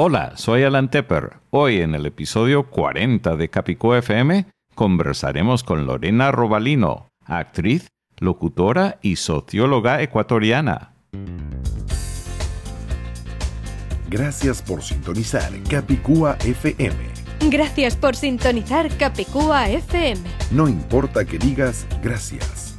Hola, 0.00 0.34
soy 0.36 0.62
Alan 0.62 0.92
Tepper. 0.92 1.38
Hoy 1.50 1.80
en 1.80 1.92
el 1.96 2.06
episodio 2.06 2.70
40 2.70 3.34
de 3.34 3.50
Capicú 3.50 3.94
FM 3.94 4.46
conversaremos 4.76 5.64
con 5.64 5.86
Lorena 5.86 6.30
Robalino, 6.30 7.08
actriz, 7.24 7.88
locutora 8.18 9.00
y 9.02 9.16
socióloga 9.16 10.00
ecuatoriana. 10.00 10.92
Gracias 14.08 14.62
por 14.62 14.84
sintonizar 14.84 15.50
Capicúa 15.68 16.36
FM. 16.44 16.94
Gracias 17.50 17.96
por 17.96 18.14
sintonizar 18.14 18.96
Capicúa 18.98 19.68
FM. 19.68 20.20
No 20.52 20.68
importa 20.68 21.24
que 21.24 21.38
digas 21.38 21.88
gracias 22.04 22.67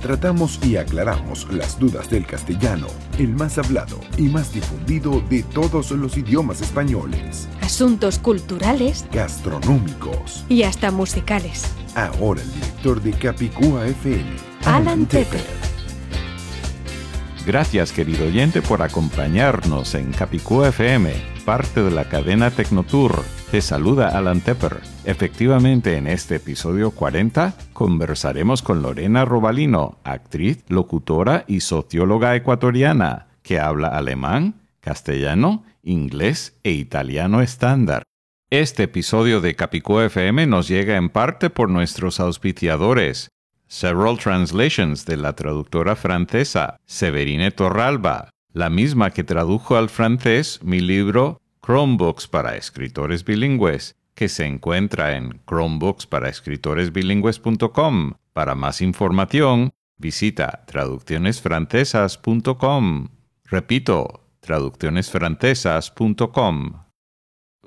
tratamos 0.00 0.58
y 0.64 0.76
aclaramos 0.76 1.46
las 1.52 1.78
dudas 1.78 2.10
del 2.10 2.26
castellano, 2.26 2.88
el 3.18 3.28
más 3.28 3.58
hablado 3.58 4.00
y 4.16 4.22
más 4.22 4.52
difundido 4.52 5.20
de 5.28 5.42
todos 5.42 5.90
los 5.92 6.16
idiomas 6.16 6.60
españoles. 6.60 7.48
Asuntos 7.60 8.18
culturales, 8.18 9.06
gastronómicos 9.12 10.44
y 10.48 10.62
hasta 10.62 10.90
musicales. 10.90 11.64
Ahora 11.94 12.40
el 12.40 12.52
director 12.52 13.00
de 13.02 13.12
Capicúa 13.12 13.86
FM, 13.86 14.30
Alan 14.64 15.06
Tepper. 15.06 15.60
Gracias 17.46 17.92
querido 17.92 18.26
oyente 18.26 18.62
por 18.62 18.82
acompañarnos 18.82 19.94
en 19.94 20.12
Capicúa 20.12 20.68
FM, 20.68 21.39
parte 21.50 21.82
de 21.82 21.90
la 21.90 22.04
cadena 22.04 22.52
Tecnotour 22.52 23.24
te 23.50 23.60
saluda 23.60 24.16
Alan 24.16 24.40
Tepper. 24.40 24.82
Efectivamente, 25.04 25.96
en 25.96 26.06
este 26.06 26.36
episodio 26.36 26.92
40 26.92 27.54
conversaremos 27.72 28.62
con 28.62 28.82
Lorena 28.82 29.24
Robalino, 29.24 29.98
actriz, 30.04 30.64
locutora 30.68 31.44
y 31.48 31.58
socióloga 31.58 32.36
ecuatoriana, 32.36 33.26
que 33.42 33.58
habla 33.58 33.88
alemán, 33.88 34.60
castellano, 34.78 35.64
inglés 35.82 36.56
e 36.62 36.70
italiano 36.70 37.42
estándar. 37.42 38.04
Este 38.50 38.84
episodio 38.84 39.40
de 39.40 39.56
Capicú 39.56 39.98
FM 39.98 40.46
nos 40.46 40.68
llega 40.68 40.94
en 40.94 41.08
parte 41.08 41.50
por 41.50 41.68
nuestros 41.68 42.20
auspiciadores. 42.20 43.28
Several 43.66 44.18
Translations 44.18 45.04
de 45.04 45.16
la 45.16 45.32
traductora 45.32 45.96
francesa 45.96 46.76
Severine 46.86 47.50
Torralba, 47.50 48.30
la 48.52 48.70
misma 48.70 49.10
que 49.10 49.24
tradujo 49.24 49.76
al 49.76 49.88
francés 49.88 50.60
mi 50.62 50.78
libro 50.78 51.39
Chromebooks 51.70 52.26
para 52.26 52.56
escritores 52.56 53.22
bilingües, 53.24 53.94
que 54.16 54.28
se 54.28 54.44
encuentra 54.44 55.16
en 55.16 55.40
chromebooksparaescritoresbilingües.com. 55.46 58.14
Para 58.32 58.56
más 58.56 58.80
información, 58.80 59.70
visita 59.96 60.64
traduccionesfrancesas.com. 60.66 63.08
Repito, 63.44 64.26
traduccionesfrancesas.com. 64.40 66.72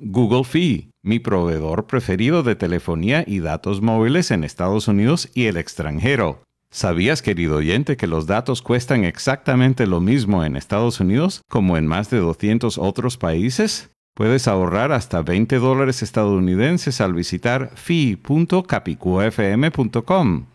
Google 0.01 0.43
Fee, 0.43 0.89
mi 1.01 1.19
proveedor 1.19 1.87
preferido 1.87 2.43
de 2.43 2.57
telefonía 2.57 3.23
y 3.25 3.39
datos 3.39 3.81
móviles 3.81 4.31
en 4.31 4.43
Estados 4.43 4.89
Unidos 4.89 5.29
y 5.33 5.45
el 5.45 5.55
extranjero. 5.55 6.43
¿Sabías, 6.71 7.21
querido 7.21 7.55
oyente, 7.55 7.95
que 7.95 8.07
los 8.07 8.27
datos 8.27 8.61
cuestan 8.61 9.05
exactamente 9.05 9.87
lo 9.87 10.01
mismo 10.01 10.43
en 10.43 10.57
Estados 10.57 10.99
Unidos 10.99 11.41
como 11.47 11.77
en 11.77 11.87
más 11.87 12.09
de 12.09 12.17
200 12.17 12.77
otros 12.77 13.15
países? 13.15 13.92
Puedes 14.13 14.47
ahorrar 14.47 14.91
hasta 14.91 15.21
20 15.21 15.57
dólares 15.57 16.03
estadounidenses 16.03 16.99
al 17.01 17.13
visitar 17.13 17.71
fi.capicuafm.com. 17.75 20.45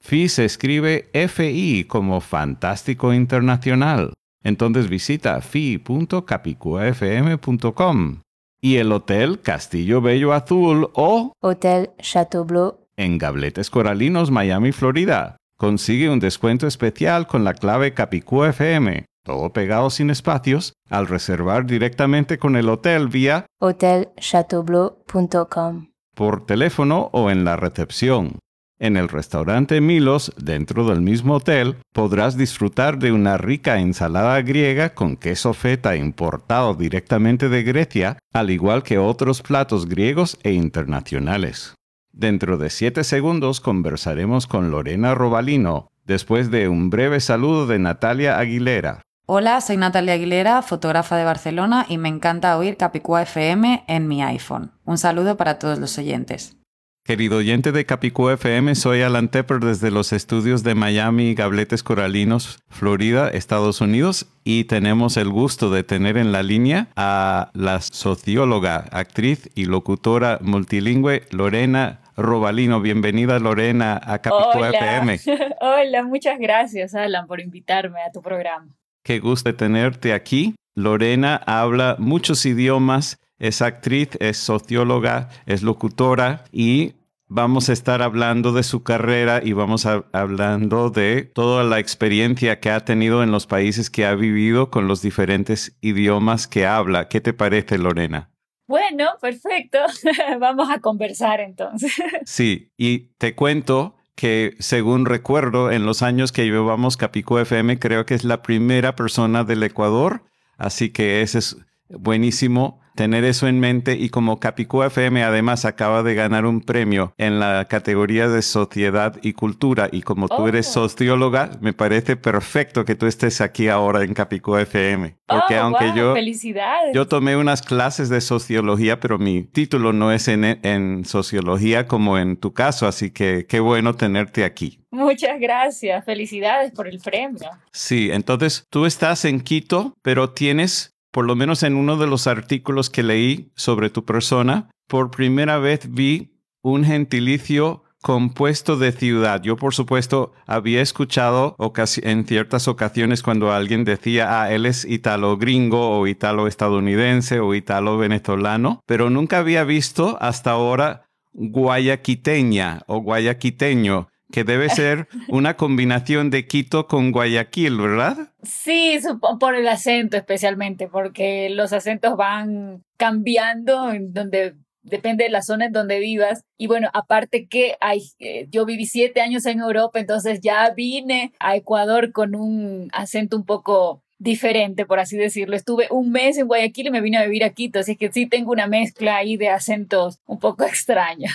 Fi 0.00 0.28
se 0.28 0.44
escribe 0.44 1.08
FI 1.12 1.86
como 1.88 2.20
Fantástico 2.20 3.14
Internacional. 3.14 4.12
Entonces 4.44 4.88
visita 4.88 5.40
fi.capicuafm.com. 5.40 8.20
Y 8.60 8.76
el 8.76 8.92
Hotel 8.92 9.40
Castillo 9.40 10.00
Bello 10.00 10.32
Azul 10.32 10.88
o 10.94 11.32
Hotel 11.40 11.90
Chateau 12.00 12.44
Bleu 12.44 12.88
en 12.98 13.16
Gabletes 13.16 13.70
Coralinos, 13.70 14.30
Miami, 14.30 14.72
Florida. 14.72 15.36
Consigue 15.56 16.10
un 16.10 16.18
descuento 16.18 16.66
especial 16.66 17.26
con 17.26 17.44
la 17.44 17.54
clave 17.54 17.94
Capicú 17.94 18.44
FM, 18.44 19.06
todo 19.22 19.52
pegado 19.52 19.90
sin 19.90 20.10
espacios, 20.10 20.72
al 20.88 21.06
reservar 21.06 21.66
directamente 21.66 22.38
con 22.38 22.56
el 22.56 22.68
hotel 22.68 23.06
vía 23.08 23.46
hotelchateaubleu.com 23.60 25.88
por 26.18 26.44
teléfono 26.44 27.10
o 27.12 27.30
en 27.30 27.44
la 27.44 27.54
recepción. 27.54 28.40
En 28.80 28.96
el 28.96 29.08
restaurante 29.08 29.80
Milos, 29.80 30.32
dentro 30.36 30.84
del 30.84 31.00
mismo 31.00 31.34
hotel, 31.34 31.76
podrás 31.92 32.36
disfrutar 32.36 32.98
de 32.98 33.12
una 33.12 33.38
rica 33.38 33.78
ensalada 33.78 34.40
griega 34.42 34.94
con 34.94 35.16
queso 35.16 35.54
feta 35.54 35.94
importado 35.94 36.74
directamente 36.74 37.48
de 37.48 37.62
Grecia, 37.62 38.18
al 38.32 38.50
igual 38.50 38.82
que 38.82 38.98
otros 38.98 39.42
platos 39.42 39.88
griegos 39.88 40.38
e 40.42 40.52
internacionales. 40.52 41.74
Dentro 42.12 42.58
de 42.58 42.70
siete 42.70 43.04
segundos 43.04 43.60
conversaremos 43.60 44.48
con 44.48 44.72
Lorena 44.72 45.14
Robalino, 45.14 45.86
después 46.04 46.50
de 46.50 46.68
un 46.68 46.90
breve 46.90 47.20
saludo 47.20 47.68
de 47.68 47.78
Natalia 47.78 48.38
Aguilera. 48.38 49.02
Hola, 49.30 49.60
soy 49.60 49.76
Natalia 49.76 50.14
Aguilera, 50.14 50.62
fotógrafa 50.62 51.18
de 51.18 51.24
Barcelona 51.24 51.84
y 51.86 51.98
me 51.98 52.08
encanta 52.08 52.56
oír 52.56 52.78
Capicúa 52.78 53.20
FM 53.24 53.84
en 53.86 54.08
mi 54.08 54.22
iPhone. 54.22 54.70
Un 54.86 54.96
saludo 54.96 55.36
para 55.36 55.58
todos 55.58 55.78
los 55.78 55.98
oyentes. 55.98 56.56
Querido 57.04 57.36
oyente 57.36 57.70
de 57.70 57.84
Capicú 57.84 58.30
FM, 58.30 58.74
soy 58.74 59.02
Alan 59.02 59.28
Tepper 59.28 59.60
desde 59.60 59.90
los 59.90 60.14
estudios 60.14 60.62
de 60.62 60.74
Miami, 60.74 61.34
Gabletes 61.34 61.82
Coralinos, 61.82 62.60
Florida, 62.70 63.28
Estados 63.28 63.82
Unidos, 63.82 64.28
y 64.44 64.64
tenemos 64.64 65.18
el 65.18 65.28
gusto 65.28 65.68
de 65.68 65.84
tener 65.84 66.16
en 66.16 66.32
la 66.32 66.42
línea 66.42 66.88
a 66.96 67.50
la 67.52 67.82
socióloga, 67.82 68.86
actriz 68.92 69.50
y 69.54 69.66
locutora 69.66 70.38
multilingüe 70.40 71.24
Lorena 71.32 72.00
Robalino. 72.16 72.80
Bienvenida 72.80 73.38
Lorena 73.38 74.00
a 74.02 74.20
Capicú 74.20 74.64
FM. 74.64 75.20
Hola, 75.60 76.02
muchas 76.04 76.38
gracias 76.38 76.94
Alan 76.94 77.26
por 77.26 77.42
invitarme 77.42 78.00
a 78.00 78.10
tu 78.10 78.22
programa. 78.22 78.68
Qué 79.08 79.20
gusto 79.20 79.54
tenerte 79.54 80.12
aquí. 80.12 80.54
Lorena 80.74 81.36
habla 81.46 81.96
muchos 81.98 82.44
idiomas 82.44 83.18
es 83.38 83.62
actriz, 83.62 84.10
es 84.20 84.36
socióloga, 84.36 85.30
es 85.46 85.62
locutora 85.62 86.44
y 86.52 86.92
vamos 87.26 87.70
a 87.70 87.72
estar 87.72 88.02
hablando 88.02 88.52
de 88.52 88.62
su 88.62 88.82
carrera 88.82 89.40
y 89.42 89.54
vamos 89.54 89.86
a 89.86 90.04
hablando 90.12 90.90
de 90.90 91.22
toda 91.22 91.64
la 91.64 91.78
experiencia 91.78 92.60
que 92.60 92.70
ha 92.70 92.84
tenido 92.84 93.22
en 93.22 93.30
los 93.30 93.46
países 93.46 93.88
que 93.88 94.04
ha 94.04 94.14
vivido 94.14 94.70
con 94.70 94.88
los 94.88 95.00
diferentes 95.00 95.78
idiomas 95.80 96.46
que 96.46 96.66
habla. 96.66 97.08
¿Qué 97.08 97.22
te 97.22 97.32
parece, 97.32 97.78
Lorena? 97.78 98.28
Bueno, 98.66 99.12
perfecto. 99.22 99.78
vamos 100.38 100.68
a 100.68 100.80
conversar 100.80 101.40
entonces. 101.40 101.94
sí, 102.26 102.72
y 102.76 103.14
te 103.16 103.34
cuento 103.34 103.94
que 104.18 104.56
según 104.58 105.06
recuerdo, 105.06 105.70
en 105.70 105.86
los 105.86 106.02
años 106.02 106.32
que 106.32 106.44
llevamos 106.44 106.96
Capico 106.96 107.38
FM, 107.38 107.78
creo 107.78 108.04
que 108.04 108.14
es 108.14 108.24
la 108.24 108.42
primera 108.42 108.96
persona 108.96 109.44
del 109.44 109.62
Ecuador, 109.62 110.24
así 110.56 110.90
que 110.90 111.22
ese 111.22 111.38
es 111.38 111.56
buenísimo 111.88 112.80
tener 112.98 113.22
eso 113.22 113.46
en 113.46 113.60
mente 113.60 113.94
y 113.94 114.08
como 114.08 114.40
Capicú 114.40 114.82
FM 114.82 115.22
además 115.22 115.64
acaba 115.64 116.02
de 116.02 116.16
ganar 116.16 116.44
un 116.46 116.60
premio 116.60 117.14
en 117.16 117.38
la 117.38 117.66
categoría 117.66 118.26
de 118.26 118.42
sociedad 118.42 119.14
y 119.22 119.34
cultura 119.34 119.88
y 119.92 120.02
como 120.02 120.26
tú 120.26 120.48
eres 120.48 120.66
oh. 120.70 120.88
socióloga, 120.88 121.52
me 121.60 121.72
parece 121.72 122.16
perfecto 122.16 122.84
que 122.84 122.96
tú 122.96 123.06
estés 123.06 123.40
aquí 123.40 123.68
ahora 123.68 124.02
en 124.02 124.14
Capicú 124.14 124.56
FM. 124.56 125.14
Porque 125.26 125.60
oh, 125.60 125.62
aunque 125.62 125.92
yo 125.94 126.12
felicidades. 126.12 126.92
yo 126.92 127.06
tomé 127.06 127.36
unas 127.36 127.62
clases 127.62 128.08
de 128.08 128.20
sociología, 128.20 128.98
pero 128.98 129.16
mi 129.16 129.44
título 129.44 129.92
no 129.92 130.10
es 130.10 130.26
en, 130.26 130.44
en 130.44 131.04
sociología 131.04 131.86
como 131.86 132.18
en 132.18 132.36
tu 132.36 132.52
caso, 132.52 132.88
así 132.88 133.12
que 133.12 133.46
qué 133.48 133.60
bueno 133.60 133.94
tenerte 133.94 134.44
aquí. 134.44 134.80
Muchas 134.90 135.38
gracias, 135.38 136.04
felicidades 136.04 136.72
por 136.72 136.88
el 136.88 136.98
premio. 136.98 137.48
Sí, 137.70 138.10
entonces 138.10 138.66
tú 138.70 138.86
estás 138.86 139.24
en 139.24 139.40
Quito, 139.40 139.94
pero 140.02 140.30
tienes 140.30 140.97
por 141.10 141.26
lo 141.26 141.36
menos 141.36 141.62
en 141.62 141.74
uno 141.74 141.96
de 141.96 142.06
los 142.06 142.26
artículos 142.26 142.90
que 142.90 143.02
leí 143.02 143.52
sobre 143.54 143.90
tu 143.90 144.04
persona, 144.04 144.70
por 144.86 145.10
primera 145.10 145.58
vez 145.58 145.90
vi 145.90 146.38
un 146.62 146.84
gentilicio 146.84 147.84
compuesto 148.02 148.76
de 148.76 148.92
ciudad. 148.92 149.42
Yo, 149.42 149.56
por 149.56 149.74
supuesto, 149.74 150.32
había 150.46 150.80
escuchado 150.80 151.56
en 152.02 152.26
ciertas 152.26 152.68
ocasiones 152.68 153.22
cuando 153.22 153.52
alguien 153.52 153.84
decía, 153.84 154.40
ah, 154.40 154.52
él 154.52 154.66
es 154.66 154.84
italo 154.84 155.36
gringo 155.36 155.98
o 155.98 156.06
italo 156.06 156.46
estadounidense 156.46 157.40
o 157.40 157.54
italo 157.54 157.98
venezolano, 157.98 158.80
pero 158.86 159.10
nunca 159.10 159.38
había 159.38 159.64
visto 159.64 160.16
hasta 160.20 160.52
ahora 160.52 161.08
guayaquiteña 161.32 162.82
o 162.86 163.00
guayaquiteño. 163.00 164.08
Que 164.30 164.44
debe 164.44 164.68
ser 164.68 165.08
una 165.28 165.56
combinación 165.56 166.30
de 166.30 166.46
Quito 166.46 166.86
con 166.86 167.12
Guayaquil, 167.12 167.78
¿verdad? 167.78 168.32
Sí, 168.42 168.98
por 169.40 169.54
el 169.54 169.68
acento 169.68 170.16
especialmente, 170.16 170.88
porque 170.88 171.48
los 171.50 171.72
acentos 171.72 172.16
van 172.16 172.84
cambiando 172.96 173.92
en 173.92 174.12
donde 174.12 174.54
depende 174.82 175.24
de 175.24 175.30
la 175.30 175.42
zona 175.42 175.66
en 175.66 175.72
donde 175.72 176.00
vivas. 176.00 176.44
Y 176.56 176.66
bueno, 176.66 176.88
aparte 176.92 177.46
que 177.46 177.76
hay, 177.80 178.02
eh, 178.18 178.46
yo 178.50 178.64
viví 178.64 178.86
siete 178.86 179.20
años 179.20 179.46
en 179.46 179.60
Europa, 179.60 179.98
entonces 179.98 180.40
ya 180.40 180.70
vine 180.70 181.32
a 181.38 181.56
Ecuador 181.56 182.12
con 182.12 182.34
un 182.34 182.88
acento 182.92 183.36
un 183.36 183.44
poco 183.44 184.02
diferente, 184.18 184.84
por 184.84 184.98
así 184.98 185.16
decirlo. 185.16 185.56
Estuve 185.56 185.86
un 185.90 186.10
mes 186.10 186.38
en 186.38 186.48
Guayaquil 186.48 186.88
y 186.88 186.90
me 186.90 187.00
vine 187.00 187.18
a 187.18 187.24
vivir 187.24 187.44
a 187.44 187.50
Quito, 187.50 187.78
así 187.78 187.96
que 187.96 188.10
sí 188.10 188.26
tengo 188.26 188.52
una 188.52 188.66
mezcla 188.66 189.16
ahí 189.16 189.36
de 189.36 189.48
acentos 189.48 190.20
un 190.26 190.38
poco 190.38 190.64
extraña. 190.66 191.34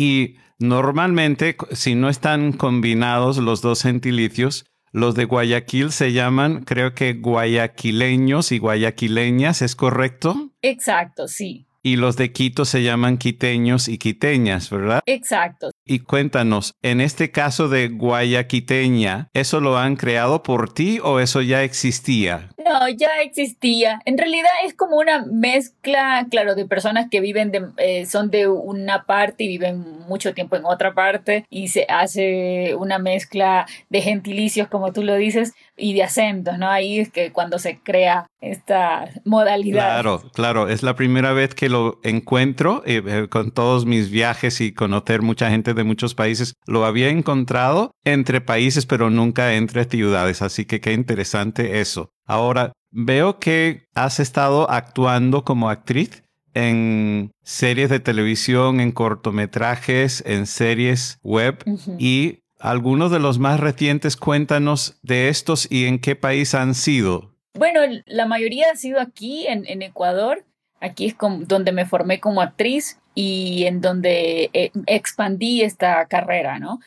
Y 0.00 0.36
normalmente, 0.60 1.56
si 1.72 1.96
no 1.96 2.08
están 2.08 2.52
combinados 2.52 3.38
los 3.38 3.62
dos 3.62 3.82
gentilicios, 3.82 4.64
los 4.92 5.16
de 5.16 5.24
Guayaquil 5.24 5.90
se 5.90 6.12
llaman, 6.12 6.62
creo 6.62 6.94
que 6.94 7.14
guayaquileños 7.14 8.52
y 8.52 8.58
guayaquileñas, 8.58 9.60
¿es 9.60 9.74
correcto? 9.74 10.52
Exacto, 10.62 11.26
sí. 11.26 11.66
Y 11.82 11.96
los 11.96 12.16
de 12.16 12.30
Quito 12.30 12.64
se 12.64 12.84
llaman 12.84 13.18
quiteños 13.18 13.88
y 13.88 13.98
quiteñas, 13.98 14.70
¿verdad? 14.70 15.00
Exacto. 15.04 15.70
Y 15.90 16.00
cuéntanos, 16.00 16.74
en 16.82 17.00
este 17.00 17.30
caso 17.30 17.70
de 17.70 17.88
guayaquiteña, 17.88 19.30
¿eso 19.32 19.58
lo 19.58 19.78
han 19.78 19.96
creado 19.96 20.42
por 20.42 20.72
ti 20.74 21.00
o 21.02 21.18
eso 21.18 21.40
ya 21.40 21.62
existía? 21.62 22.50
No, 22.62 22.86
ya 22.90 23.08
existía. 23.22 24.02
En 24.04 24.18
realidad 24.18 24.50
es 24.66 24.74
como 24.74 24.98
una 24.98 25.24
mezcla, 25.24 26.26
claro, 26.30 26.54
de 26.54 26.66
personas 26.66 27.08
que 27.10 27.22
viven 27.22 27.50
de, 27.50 27.68
eh, 27.78 28.04
son 28.04 28.30
de 28.30 28.48
una 28.48 29.04
parte 29.06 29.44
y 29.44 29.48
viven 29.48 30.00
mucho 30.06 30.34
tiempo 30.34 30.56
en 30.56 30.66
otra 30.66 30.92
parte 30.92 31.46
y 31.48 31.68
se 31.68 31.86
hace 31.88 32.74
una 32.74 32.98
mezcla 32.98 33.66
de 33.88 34.02
gentilicios, 34.02 34.68
como 34.68 34.92
tú 34.92 35.02
lo 35.02 35.14
dices, 35.14 35.54
y 35.74 35.94
de 35.94 36.02
acentos, 36.02 36.58
¿no? 36.58 36.68
Ahí 36.68 36.98
es 36.98 37.10
que 37.10 37.32
cuando 37.32 37.58
se 37.58 37.78
crea 37.78 38.28
esta 38.40 39.08
modalidad. 39.24 39.88
Claro, 39.88 40.22
claro, 40.32 40.68
es 40.68 40.82
la 40.82 40.94
primera 40.94 41.32
vez 41.32 41.54
que 41.54 41.68
lo 41.68 41.98
encuentro 42.02 42.82
eh, 42.84 43.02
eh, 43.06 43.26
con 43.28 43.50
todos 43.50 43.86
mis 43.86 44.10
viajes 44.10 44.60
y 44.60 44.72
conocer 44.72 45.22
mucha 45.22 45.50
gente 45.50 45.74
de 45.78 45.84
muchos 45.84 46.14
países. 46.14 46.52
Lo 46.66 46.84
había 46.84 47.08
encontrado 47.08 47.92
entre 48.04 48.42
países, 48.42 48.84
pero 48.84 49.08
nunca 49.08 49.54
entre 49.54 49.84
ciudades, 49.86 50.42
así 50.42 50.66
que 50.66 50.82
qué 50.82 50.92
interesante 50.92 51.80
eso. 51.80 52.10
Ahora, 52.26 52.72
veo 52.90 53.38
que 53.38 53.86
has 53.94 54.20
estado 54.20 54.70
actuando 54.70 55.44
como 55.44 55.70
actriz 55.70 56.22
en 56.54 57.30
series 57.42 57.88
de 57.88 58.00
televisión, 58.00 58.80
en 58.80 58.92
cortometrajes, 58.92 60.22
en 60.26 60.46
series 60.46 61.18
web 61.22 61.62
y 61.98 62.40
algunos 62.58 63.10
de 63.10 63.20
los 63.20 63.38
más 63.38 63.60
recientes, 63.60 64.16
cuéntanos 64.16 64.98
de 65.02 65.28
estos 65.28 65.70
y 65.70 65.86
en 65.86 66.00
qué 66.00 66.16
país 66.16 66.54
han 66.54 66.74
sido. 66.74 67.34
Bueno, 67.54 67.80
la 68.06 68.26
mayoría 68.26 68.70
ha 68.72 68.76
sido 68.76 69.00
aquí 69.00 69.46
en, 69.46 69.82
Ecuador. 69.82 70.44
Aquí 70.80 71.06
es 71.06 71.16
donde 71.46 71.72
me 71.72 71.86
formé 71.86 72.20
como 72.20 72.40
actriz 72.40 72.98
y 73.20 73.64
en 73.64 73.80
donde 73.80 74.48
eh, 74.52 74.70
expandí 74.86 75.62
esta 75.62 76.06
carrera, 76.06 76.60
¿no? 76.60 76.78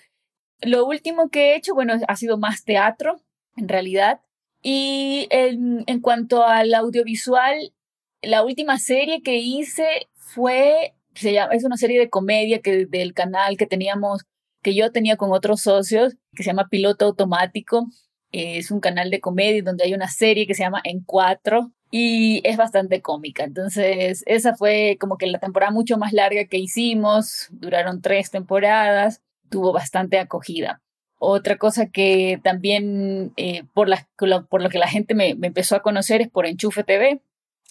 Lo 0.61 0.85
último 0.85 1.27
que 1.29 1.51
he 1.51 1.55
hecho, 1.57 1.73
bueno, 1.73 1.95
ha 2.07 2.15
sido 2.15 2.37
más 2.37 2.63
teatro, 2.63 3.19
en 3.57 3.67
realidad. 3.67 4.21
Y 4.61 5.27
en, 5.29 5.99
cuanto 5.99 6.45
al 6.45 6.73
audiovisual, 6.73 7.73
la 8.21 8.45
última 8.45 8.79
serie 8.79 9.21
que 9.21 9.39
hice 9.39 10.07
fue, 10.15 10.93
se 11.15 11.33
llama, 11.33 11.53
es 11.53 11.65
una 11.65 11.75
serie 11.75 11.99
de 11.99 12.09
comedia 12.09 12.61
que, 12.61 12.85
del 12.85 13.13
canal 13.13 13.57
que 13.57 13.67
teníamos 13.67 14.21
que 14.63 14.73
yo 14.73 14.89
tenía 14.93 15.17
con 15.17 15.33
otros 15.33 15.59
socios, 15.61 16.15
que 16.33 16.43
se 16.43 16.51
llama 16.51 16.69
Piloto 16.69 17.07
Automático. 17.07 17.87
Es 18.31 18.71
un 18.71 18.79
canal 18.79 19.09
de 19.09 19.19
comedia 19.19 19.63
donde 19.63 19.83
hay 19.83 19.93
una 19.93 20.07
serie 20.07 20.47
que 20.47 20.55
se 20.55 20.63
llama 20.63 20.79
En 20.85 21.03
Cuatro 21.03 21.73
y 21.91 22.41
es 22.45 22.57
bastante 22.57 23.01
cómica. 23.01 23.43
Entonces, 23.43 24.23
esa 24.25 24.55
fue 24.55 24.97
como 24.99 25.17
que 25.17 25.27
la 25.27 25.39
temporada 25.39 25.71
mucho 25.71 25.97
más 25.97 26.13
larga 26.13 26.45
que 26.45 26.57
hicimos, 26.57 27.49
duraron 27.51 28.01
tres 28.01 28.31
temporadas, 28.31 29.21
tuvo 29.49 29.73
bastante 29.73 30.17
acogida. 30.17 30.81
Otra 31.19 31.57
cosa 31.57 31.87
que 31.87 32.39
también 32.43 33.33
eh, 33.35 33.65
por, 33.73 33.89
la, 33.89 34.07
por 34.49 34.63
lo 34.63 34.69
que 34.69 34.79
la 34.79 34.87
gente 34.87 35.13
me, 35.13 35.35
me 35.35 35.47
empezó 35.47 35.75
a 35.75 35.81
conocer 35.81 36.21
es 36.21 36.29
por 36.29 36.47
Enchufe 36.47 36.83
TV, 36.83 37.21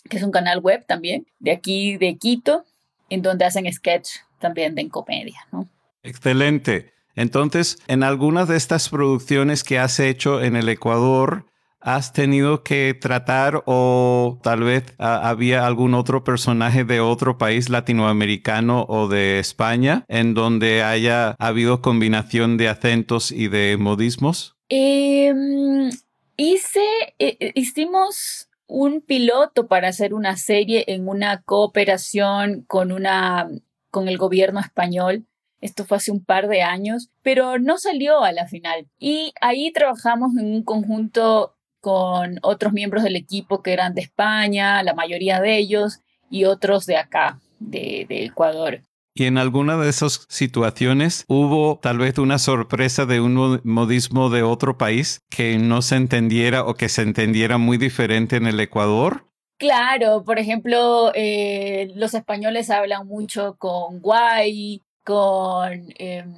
que 0.09 0.19
es 0.19 0.23
un 0.23 0.31
canal 0.31 0.61
web 0.61 0.85
también, 0.87 1.27
de 1.41 1.51
aquí 1.51 1.97
de 1.97 2.17
Quito, 2.17 2.65
en 3.09 3.23
donde 3.23 3.47
hacen 3.47 3.71
sketch 3.73 4.09
también 4.39 4.75
de 4.75 4.89
comedia, 4.89 5.47
¿no? 5.51 5.69
Excelente. 6.03 6.93
Entonces, 7.17 7.79
en 7.89 8.03
algunas 8.03 8.49
de 8.49 8.57
estas 8.57 8.89
producciones 8.89 9.65
que 9.65 9.79
has 9.79 9.99
hecho 9.99 10.43
en 10.43 10.57
el 10.57 10.69
Ecuador, 10.69 11.50
¿has 11.81 12.13
tenido 12.13 12.63
que 12.63 12.95
tratar 12.95 13.63
o 13.67 14.39
tal 14.43 14.63
vez 14.63 14.95
ah, 14.99 15.29
había 15.29 15.67
algún 15.67 15.95
otro 15.95 16.25
personaje 16.25 16.85
de 16.85 17.01
otro 17.01 17.39
país 17.39 17.69
latinoamericano 17.69 18.85
o 18.89 19.09
de 19.09 19.39
España 19.39 20.05
en 20.09 20.35
donde 20.35 20.83
haya 20.83 21.35
habido 21.39 21.83
combinación 21.83 22.57
de 22.57 22.69
acentos 22.69 23.33
y 23.33 23.49
de 23.49 23.77
modismos? 23.79 24.57
Em, 24.69 25.91
hice, 26.37 26.85
eh, 27.19 27.37
eh, 27.41 27.53
hicimos 27.55 28.49
un 28.67 29.01
piloto 29.01 29.67
para 29.67 29.89
hacer 29.89 30.15
una 30.15 30.37
serie 30.37 30.85
en 30.87 31.09
una 31.09 31.43
cooperación 31.43 32.63
con 32.63 32.93
una 32.93 33.49
con 33.91 34.07
el 34.07 34.19
gobierno 34.19 34.61
español 34.61 35.27
esto 35.61 35.85
fue 35.85 35.99
hace 35.99 36.11
un 36.11 36.25
par 36.25 36.49
de 36.49 36.63
años, 36.63 37.11
pero 37.23 37.59
no 37.59 37.79
salió 37.79 38.23
a 38.23 38.33
la 38.33 38.47
final. 38.47 38.89
Y 38.99 39.33
ahí 39.41 39.73
trabajamos 39.73 40.33
en 40.39 40.47
un 40.53 40.63
conjunto 40.63 41.57
con 41.81 42.39
otros 42.43 42.73
miembros 42.73 43.03
del 43.05 43.17
equipo 43.17 43.63
que 43.63 43.73
eran 43.73 43.95
de 43.95 44.03
España, 44.03 44.83
la 44.83 44.95
mayoría 44.95 45.41
de 45.41 45.57
ellos, 45.57 46.01
y 46.31 46.45
otros 46.45 46.87
de 46.87 46.97
acá, 46.97 47.41
de, 47.59 48.07
Ecuador. 48.09 48.83
Y 49.13 49.27
en 49.27 49.39
alguna 49.39 49.77
de 49.77 49.91
esas 49.91 50.27
situaciones 50.29 51.25
hubo 51.27 51.79
tal 51.83 51.99
vez 51.99 52.17
una 52.19 52.39
sorpresa 52.39 53.07
de 53.07 53.21
un 53.21 53.61
modismo 53.65 54.31
de 54.31 54.43
otro 54.43 54.79
país 54.79 55.23
que 55.29 55.59
no 55.59 55.83
se 55.83 55.97
entendiera 55.97 56.65
o 56.65 56.75
que 56.75 56.89
se 56.89 57.03
entendiera 57.03 57.59
muy 57.59 57.77
diferente 57.77 58.37
en 58.37 58.47
el 58.47 58.61
Ecuador. 58.61 59.27
Claro, 59.59 60.25
por 60.25 60.39
ejemplo, 60.39 61.13
eh, 61.15 61.93
los 61.97 62.15
españoles 62.15 62.71
hablan 62.71 63.07
mucho 63.07 63.57
con 63.59 64.01
guay, 64.01 64.81
con 65.05 65.93
em, 65.99 66.35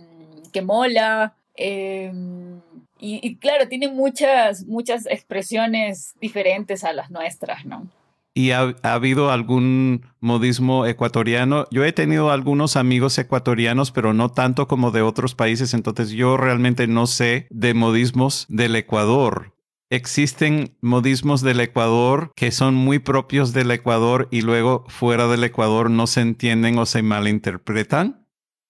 que 0.52 0.62
mola. 0.62 1.36
Em, 1.54 2.60
y, 3.04 3.36
claro, 3.36 3.66
tiene 3.68 3.88
muchas, 3.88 4.64
muchas 4.66 5.06
expresiones 5.06 6.14
diferentes 6.20 6.84
a 6.84 6.92
las 6.92 7.10
nuestras, 7.10 7.66
¿no? 7.66 7.88
¿Y 8.34 8.52
ha, 8.52 8.74
habido 8.82 9.30
algún 9.30 10.06
modismo 10.20 10.86
ecuatoriano? 10.86 11.66
Yo 11.70 11.84
he 11.84 11.92
tenido 11.92 12.30
algunos 12.30 12.76
amigos 12.76 13.18
ecuatorianos, 13.18 13.90
pero 13.90 14.14
no 14.14 14.30
tanto 14.30 14.68
como 14.68 14.90
de 14.90 15.02
otros 15.02 15.34
países, 15.34 15.74
entonces 15.74 16.10
yo 16.10 16.36
realmente 16.36 16.86
no 16.86 17.06
sé 17.06 17.46
de 17.50 17.74
modismos 17.74 18.46
del 18.48 18.76
Ecuador. 18.76 19.52
¿Existen 19.90 20.78
modismos 20.80 21.42
del 21.42 21.60
Ecuador 21.60 22.32
que 22.34 22.52
son 22.52 22.74
muy 22.74 23.00
propios 23.00 23.52
del 23.52 23.70
Ecuador 23.70 24.28
y 24.30 24.40
luego 24.40 24.84
fuera 24.88 25.26
del 25.26 25.44
Ecuador 25.44 25.90
no 25.90 26.06
se 26.06 26.22
entienden 26.22 26.78
o 26.78 26.86
se 26.86 27.02
malinterpretan? 27.02 28.21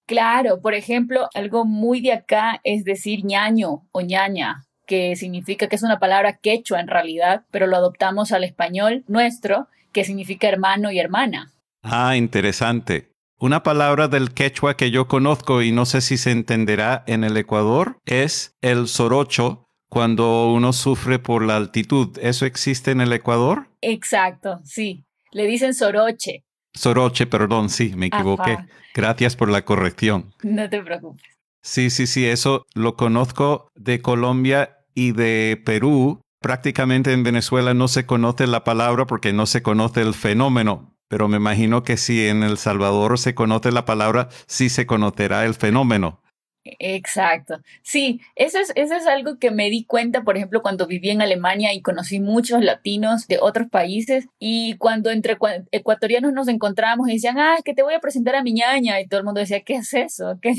Claro, 0.07 0.61
por 0.61 0.75
ejemplo, 0.75 1.29
algo 1.35 1.65
muy 1.65 2.01
de 2.01 2.13
acá 2.13 2.61
es 2.65 2.85
decir 2.85 3.25
ñaño 3.25 3.87
o 3.93 4.01
ñaña, 4.01 4.67
que 4.87 5.17
significa 5.17 5.69
que 5.69 5.77
es 5.77 5.83
una 5.83 5.99
palabra 5.99 6.39
quechua 6.39 6.81
en 6.81 6.89
realidad, 6.89 7.45
pero 7.51 7.67
lo 7.67 7.77
adoptamos 7.77 8.33
al 8.33 8.45
español 8.45 9.05
nuestro, 9.07 9.69
que 9.93 10.05
significa 10.05 10.49
hermano 10.49 10.91
y 10.91 10.99
hermana. 10.99 11.53
Ah, 11.83 12.17
interesante. 12.17 13.13
Una 13.39 13.63
palabra 13.63 14.07
del 14.07 14.33
quechua 14.33 14.77
que 14.77 14.91
yo 14.91 15.09
conozco 15.09 15.63
y 15.63 15.73
no 15.73 15.85
sé 15.85 16.01
si 16.01 16.17
se 16.17 16.31
entenderá 16.31 17.03
en 17.07 17.25
el 17.25 17.37
Ecuador 17.37 17.99
es 18.07 18.55
el 18.61 18.87
sorocho 18.87 19.67
cuando 19.89 20.53
uno 20.53 20.73
sufre 20.73 21.19
por 21.19 21.45
la 21.45 21.57
altitud. 21.57 22.19
¿Eso 22.23 22.47
existe 22.47 22.93
en 22.93 23.01
el 23.01 23.13
Ecuador? 23.13 23.69
Exacto, 23.81 24.61
sí. 24.65 25.05
Le 25.33 25.47
dicen 25.47 25.75
soroche. 25.75 26.45
Soroche, 26.75 27.27
perdón, 27.27 27.69
sí, 27.69 27.93
me 27.97 28.07
equivoqué. 28.07 28.59
Gracias 28.95 29.37
por 29.37 29.51
la 29.51 29.65
corrección. 29.65 30.35
No 30.43 30.69
te 30.69 30.83
preocupes. 30.83 31.23
Sí, 31.63 31.91
sí, 31.91 32.07
sí, 32.07 32.27
eso 32.27 32.67
lo 32.75 32.97
conozco 32.97 33.71
de 33.75 34.01
Colombia 34.03 34.79
y 34.95 35.13
de 35.13 35.61
Perú. 35.65 36.21
Prácticamente 36.41 37.13
en 37.13 37.23
Venezuela 37.23 37.73
no 37.73 37.87
se 37.87 38.05
conoce 38.05 38.47
la 38.47 38.65
palabra 38.65 39.07
porque 39.07 39.33
no 39.33 39.47
se 39.47 39.63
conoce 39.63 40.01
el 40.01 40.15
fenómeno, 40.15 40.97
pero 41.09 41.29
me 41.29 41.37
imagino 41.37 41.85
que 41.85 41.97
si 41.97 42.27
en 42.27 42.43
El 42.43 42.59
Salvador 42.59 43.19
se 43.19 43.35
conoce 43.35 43.71
la 43.71 43.85
palabra, 43.85 44.29
sí 44.47 44.69
se 44.69 44.87
conocerá 44.87 45.45
el 45.45 45.55
fenómeno. 45.55 46.22
Exacto. 46.65 47.61
Sí, 47.83 48.21
eso 48.37 48.59
es, 48.59 48.73
eso 48.77 48.95
es 48.95 49.07
algo 49.07 49.39
que 49.39 49.51
me 49.51 49.69
di 49.69 49.85
cuenta, 49.85 50.23
por 50.23 50.37
ejemplo, 50.37 50.63
cuando 50.63 50.87
viví 50.87 51.11
en 51.11 51.21
Alemania 51.21 51.75
y 51.75 51.83
conocí 51.83 52.21
muchos 52.21 52.63
latinos 52.63 53.27
de 53.27 53.39
otros 53.41 53.69
países 53.69 54.29
y 54.39 54.77
cuando 54.77 55.11
entre 55.11 55.37
ecuatorianos 55.73 56.33
nos 56.33 56.49
encontramos 56.49 57.09
y 57.09 57.15
decían, 57.15 57.39
ah, 57.39 57.57
que 57.65 57.75
te 57.75 57.83
voy 57.83 57.95
a 57.95 58.01
presentar 58.01 58.37
a 58.37 58.43
mi 58.43 58.53
ñaña 58.53 59.01
y 59.01 59.09
todo 59.09 59.19
el 59.19 59.25
mundo 59.25 59.41
decía, 59.41 59.63
¿qué 59.63 59.77
es 59.77 59.93
eso? 59.93 60.39
¿Qué? 60.41 60.55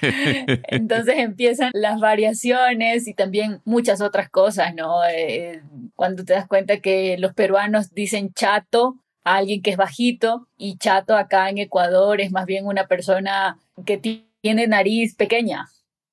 Entonces 0.68 1.16
empiezan 1.18 1.70
las 1.74 2.00
variaciones 2.00 3.06
y 3.06 3.14
también 3.14 3.60
muchas 3.64 4.00
otras 4.00 4.30
cosas, 4.30 4.74
¿no? 4.74 5.04
Eh, 5.04 5.62
cuando 5.94 6.24
te 6.24 6.32
das 6.32 6.46
cuenta 6.46 6.80
que 6.80 7.16
los 7.18 7.34
peruanos 7.34 7.92
dicen 7.92 8.32
chato 8.32 8.96
a 9.24 9.36
alguien 9.36 9.62
que 9.62 9.70
es 9.70 9.76
bajito 9.76 10.48
y 10.56 10.76
chato 10.78 11.16
acá 11.16 11.48
en 11.50 11.58
Ecuador 11.58 12.20
es 12.20 12.30
más 12.30 12.46
bien 12.46 12.66
una 12.66 12.86
persona 12.86 13.58
que 13.84 13.98
tiene 13.98 14.33
tiene 14.44 14.66
nariz 14.66 15.14
pequeña. 15.14 15.70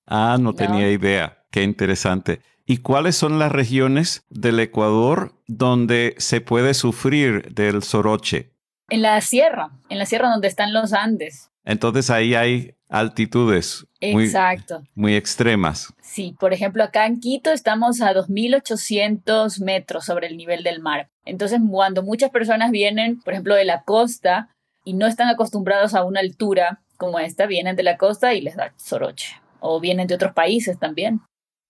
Ah, 0.08 0.38
no, 0.40 0.54
tenía 0.54 0.90
idea. 0.90 1.44
Qué 1.52 1.64
interesante. 1.64 2.40
¿Y 2.66 2.78
cuáles 2.78 3.18
son 3.18 3.40
las 3.40 3.52
regiones 3.52 4.24
del 4.30 4.62
Ecuador 4.62 5.34
donde 5.48 6.16
se 6.18 6.40
puede 6.40 6.74
sufrir 6.74 7.54
del 7.54 7.84
soroche? 7.84 8.54
En 8.88 9.02
la 9.02 9.20
sierra, 9.20 9.72
en 9.90 10.00
la 10.00 10.06
sierra 10.06 10.30
donde 10.30 10.48
están 10.48 10.72
los 10.72 10.94
Andes. 10.94 11.52
Entonces 11.66 12.10
ahí 12.10 12.34
hay 12.34 12.74
altitudes 12.88 13.86
Exacto. 14.00 14.80
Muy, 14.80 15.12
muy 15.12 15.16
extremas. 15.16 15.94
Sí, 16.02 16.34
por 16.40 16.54
ejemplo, 16.54 16.86
acá 16.86 17.08
en 17.08 17.20
Quito 17.20 17.52
estamos 17.52 18.02
a 18.02 18.14
2.800 18.14 19.62
metros 19.62 20.06
sobre 20.06 20.28
el 20.28 20.38
nivel 20.38 20.64
del 20.64 20.80
mar. 20.80 21.10
Entonces, 21.26 21.60
cuando 21.70 22.02
muchas 22.02 22.30
personas 22.30 22.72
vienen, 22.72 23.20
por 23.20 23.34
ejemplo, 23.34 23.56
de 23.56 23.66
la 23.66 23.84
costa 23.84 24.48
y 24.86 24.94
no 24.94 25.06
están 25.06 25.28
acostumbrados 25.28 25.94
a 25.96 26.06
una 26.06 26.22
altura, 26.22 26.82
como 27.02 27.18
esta 27.18 27.48
vienen 27.48 27.76
de 27.76 27.82
la 27.82 27.98
costa 27.98 28.36
y 28.36 28.42
les 28.42 28.56
da 28.56 28.74
soroche. 28.78 29.42
O 29.60 29.80
vienen 29.80 30.06
de 30.06 30.14
otros 30.14 30.34
países 30.34 30.78
también. 30.78 31.22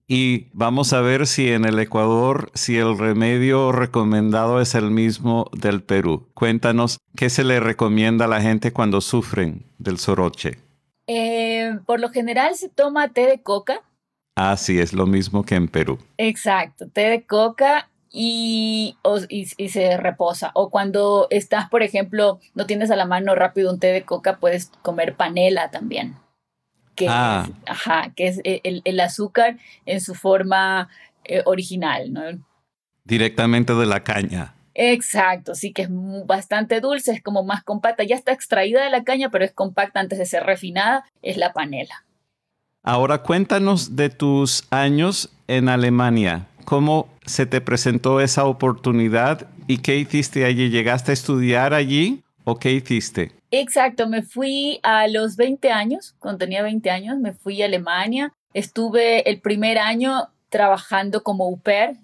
Y 0.05 0.47
vamos 0.51 0.91
a 0.91 0.99
ver 0.99 1.25
si 1.25 1.53
en 1.53 1.63
el 1.63 1.79
Ecuador, 1.79 2.51
si 2.53 2.75
el 2.75 2.97
remedio 2.97 3.71
recomendado 3.71 4.59
es 4.59 4.75
el 4.75 4.91
mismo 4.91 5.49
del 5.53 5.83
Perú. 5.83 6.27
Cuéntanos, 6.33 6.97
¿qué 7.15 7.29
se 7.29 7.45
le 7.45 7.61
recomienda 7.61 8.25
a 8.25 8.27
la 8.27 8.41
gente 8.41 8.73
cuando 8.73 8.99
sufren 8.99 9.63
del 9.77 9.99
soroche? 9.99 10.57
Eh, 11.07 11.79
por 11.85 12.01
lo 12.01 12.09
general 12.09 12.55
se 12.55 12.67
toma 12.67 13.13
té 13.13 13.25
de 13.25 13.41
coca. 13.41 13.83
Ah, 14.35 14.57
sí, 14.57 14.79
es 14.79 14.91
lo 14.91 15.05
mismo 15.05 15.43
que 15.43 15.55
en 15.55 15.69
Perú. 15.69 15.97
Exacto, 16.17 16.89
té 16.89 17.09
de 17.09 17.25
coca 17.25 17.89
y, 18.11 18.97
y, 19.29 19.69
se 19.69 19.97
reposa. 19.97 20.51
O 20.53 20.69
cuando 20.69 21.27
estás, 21.29 21.69
por 21.69 21.81
ejemplo, 21.81 22.39
no 22.53 22.65
tienes 22.65 22.91
a 22.91 22.95
la 22.95 23.05
mano 23.05 23.35
rápido 23.35 23.71
un 23.71 23.79
té 23.79 23.87
de 23.87 24.03
coca, 24.03 24.37
puedes 24.37 24.71
comer 24.81 25.15
panela 25.15 25.71
también. 25.71 26.15
Que 26.95 27.07
ah. 27.09 27.47
es, 27.47 27.53
ajá, 27.65 28.11
que 28.15 28.27
es 28.27 28.41
el, 28.43 28.99
azúcar 28.99 29.57
en 29.85 30.01
su 30.01 30.13
forma 30.13 30.89
eh, 31.23 31.41
original, 31.45 32.11
¿no? 32.11 32.21
Directamente 33.05 33.73
de 33.73 33.85
la 33.85 34.03
caña. 34.03 34.55
Exacto, 34.73 35.55
sí 35.55 35.73
que 35.73 35.83
es 35.83 35.89
bastante 36.25 36.79
dulce, 36.79 37.11
es 37.11 37.23
como 37.23 37.43
más 37.43 37.63
compacta. 37.63 38.03
Ya 38.03 38.15
está 38.15 38.31
extraída 38.31 38.83
de 38.83 38.89
la 38.89 39.03
caña, 39.03 39.29
pero 39.29 39.45
es 39.45 39.53
compacta 39.53 39.99
antes 39.99 40.19
de 40.19 40.25
ser 40.25 40.43
refinada, 40.43 41.05
es 41.21 41.37
la 41.37 41.53
panela. 41.53 42.05
Ahora 42.83 43.19
cuéntanos 43.19 43.95
de 43.95 44.09
tus 44.09 44.65
años 44.71 45.29
en 45.47 45.69
Alemania. 45.69 46.47
¿Cómo 46.65 47.09
se 47.25 47.45
te 47.45 47.61
presentó 47.61 48.21
esa 48.21 48.45
oportunidad 48.45 49.47
y 49.67 49.79
qué 49.79 49.97
hiciste 49.97 50.45
allí? 50.45 50.69
¿Llegaste 50.69 51.11
a 51.11 51.13
estudiar 51.13 51.73
allí 51.73 52.23
o 52.43 52.57
qué 52.57 52.71
hiciste? 52.71 53.31
Exacto, 53.51 54.07
me 54.07 54.21
fui 54.23 54.79
a 54.83 55.07
los 55.07 55.35
20 55.35 55.71
años, 55.71 56.15
cuando 56.19 56.39
tenía 56.39 56.63
20 56.63 56.89
años, 56.89 57.17
me 57.17 57.33
fui 57.33 57.61
a 57.61 57.65
Alemania. 57.65 58.33
Estuve 58.53 59.29
el 59.29 59.41
primer 59.41 59.77
año 59.77 60.29
trabajando 60.49 61.23
como 61.23 61.45
au 61.45 61.57
pair. 61.57 61.97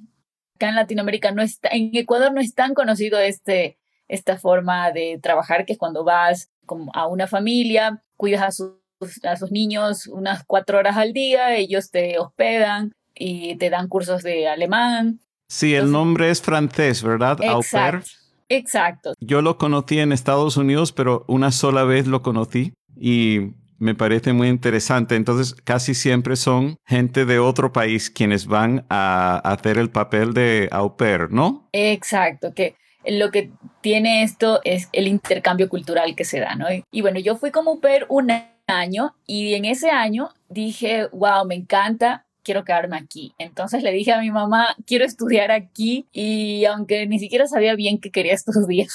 Acá 0.55 0.69
en 0.69 0.75
Latinoamérica 0.75 1.31
no 1.31 1.41
está, 1.41 1.69
en 1.71 1.91
Ecuador 1.93 2.33
no 2.33 2.41
es 2.41 2.53
tan 2.53 2.73
conocido 2.73 3.19
este, 3.19 3.77
esta 4.07 4.37
forma 4.37 4.91
de 4.91 5.19
trabajar, 5.21 5.65
que 5.65 5.73
es 5.73 5.79
cuando 5.79 6.03
vas 6.03 6.49
como 6.65 6.91
a 6.93 7.07
una 7.07 7.27
familia, 7.27 8.01
cuidas 8.17 8.41
a 8.41 8.51
sus, 8.51 9.23
a 9.23 9.35
sus 9.37 9.51
niños 9.51 10.07
unas 10.07 10.43
cuatro 10.45 10.79
horas 10.79 10.97
al 10.97 11.13
día, 11.13 11.55
ellos 11.55 11.91
te 11.91 12.19
hospedan, 12.19 12.93
y 13.17 13.55
te 13.57 13.69
dan 13.69 13.88
cursos 13.88 14.24
de 14.24 14.47
alemán. 14.47 15.19
Sí, 15.50 15.75
el 15.75 15.91
nombre 15.91 16.29
es 16.29 16.41
francés, 16.41 17.03
¿verdad? 17.03 17.38
Exacto. 17.41 18.09
Exacto. 18.50 19.13
Yo 19.19 19.41
lo 19.41 19.57
conocí 19.57 20.00
en 20.00 20.12
Estados 20.12 20.57
Unidos, 20.57 20.93
pero 20.93 21.25
una 21.27 21.51
sola 21.51 21.83
vez 21.83 22.07
lo 22.07 22.21
conocí 22.21 22.74
y 22.95 23.51
me 23.79 23.95
parece 23.95 24.33
muy 24.33 24.47
interesante. 24.47 25.15
Entonces, 25.15 25.53
casi 25.63 25.93
siempre 25.93 26.36
son 26.36 26.77
gente 26.86 27.25
de 27.25 27.39
otro 27.39 27.71
país 27.71 28.09
quienes 28.09 28.47
van 28.47 28.86
a 28.89 29.38
hacer 29.39 29.77
el 29.77 29.89
papel 29.89 30.33
de 30.33 30.69
au 30.71 30.95
pair, 30.95 31.31
¿no? 31.31 31.67
Exacto, 31.74 32.53
que 32.53 32.75
lo 33.05 33.31
que 33.31 33.51
tiene 33.81 34.24
esto 34.24 34.62
es 34.63 34.89
el 34.91 35.07
intercambio 35.07 35.69
cultural 35.69 36.15
que 36.15 36.25
se 36.25 36.39
da, 36.39 36.55
¿no? 36.55 36.67
Y, 36.91 37.01
bueno, 37.01 37.19
yo 37.19 37.38
fui 37.38 37.51
como 37.51 37.71
au 37.71 37.79
pair 37.79 38.05
un 38.09 38.31
año 38.67 39.15
y 39.25 39.53
en 39.53 39.65
ese 39.65 39.89
año 39.89 40.29
dije, 40.50 41.07
wow, 41.12 41.45
me 41.45 41.55
encanta 41.55 42.25
quiero 42.47 42.63
quedarme 42.63 42.95
aquí. 42.95 43.33
Entonces 43.37 43.83
le 43.83 43.91
dije 43.91 44.13
a 44.13 44.21
mi 44.21 44.31
mamá, 44.31 44.73
quiero 44.85 45.03
estudiar 45.03 45.51
aquí 45.51 46.07
y 46.13 46.63
aunque 46.63 47.05
ni 47.05 47.19
siquiera 47.19 47.45
sabía 47.45 47.75
bien 47.75 47.99
que 47.99 48.09
quería 48.09 48.33
estudiar, 48.35 48.87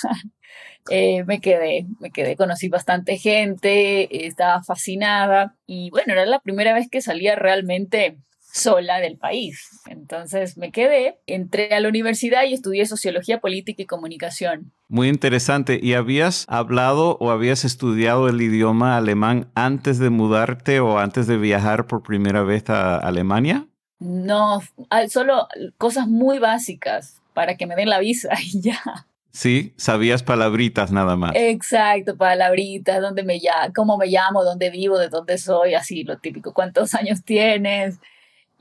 eh, 0.88 1.22
me 1.24 1.38
quedé, 1.38 1.86
me 2.00 2.10
quedé, 2.10 2.34
conocí 2.34 2.70
bastante 2.70 3.18
gente, 3.18 4.26
estaba 4.26 4.62
fascinada. 4.62 5.54
Y 5.66 5.90
bueno, 5.90 6.14
era 6.14 6.24
la 6.24 6.40
primera 6.40 6.72
vez 6.72 6.88
que 6.90 7.02
salía 7.02 7.36
realmente 7.36 8.16
sola 8.52 9.00
del 9.00 9.16
país. 9.16 9.80
Entonces 9.86 10.58
me 10.58 10.70
quedé, 10.70 11.18
entré 11.26 11.74
a 11.74 11.80
la 11.80 11.88
universidad 11.88 12.44
y 12.44 12.52
estudié 12.52 12.84
sociología 12.84 13.40
política 13.40 13.82
y 13.82 13.86
comunicación. 13.86 14.72
Muy 14.88 15.08
interesante. 15.08 15.80
¿Y 15.82 15.94
habías 15.94 16.44
hablado 16.48 17.16
o 17.18 17.30
habías 17.30 17.64
estudiado 17.64 18.28
el 18.28 18.40
idioma 18.42 18.98
alemán 18.98 19.50
antes 19.54 19.98
de 19.98 20.10
mudarte 20.10 20.80
o 20.80 20.98
antes 20.98 21.26
de 21.26 21.38
viajar 21.38 21.86
por 21.86 22.02
primera 22.02 22.42
vez 22.42 22.68
a 22.68 22.98
Alemania? 22.98 23.66
No, 23.98 24.60
solo 25.08 25.48
cosas 25.78 26.06
muy 26.06 26.38
básicas 26.38 27.22
para 27.32 27.56
que 27.56 27.66
me 27.66 27.74
den 27.74 27.88
la 27.88 28.00
visa 28.00 28.30
y 28.42 28.60
ya. 28.60 29.06
Sí, 29.30 29.72
sabías 29.78 30.22
palabritas 30.22 30.92
nada 30.92 31.16
más. 31.16 31.32
Exacto, 31.34 32.18
palabritas, 32.18 33.00
dónde 33.00 33.22
me 33.22 33.38
llamo, 33.38 33.72
cómo 33.74 33.96
me 33.96 34.08
llamo, 34.08 34.44
dónde 34.44 34.68
vivo, 34.68 34.98
de 34.98 35.08
dónde 35.08 35.38
soy, 35.38 35.72
así 35.72 36.04
lo 36.04 36.18
típico, 36.18 36.52
cuántos 36.52 36.92
años 36.92 37.24
tienes, 37.24 37.98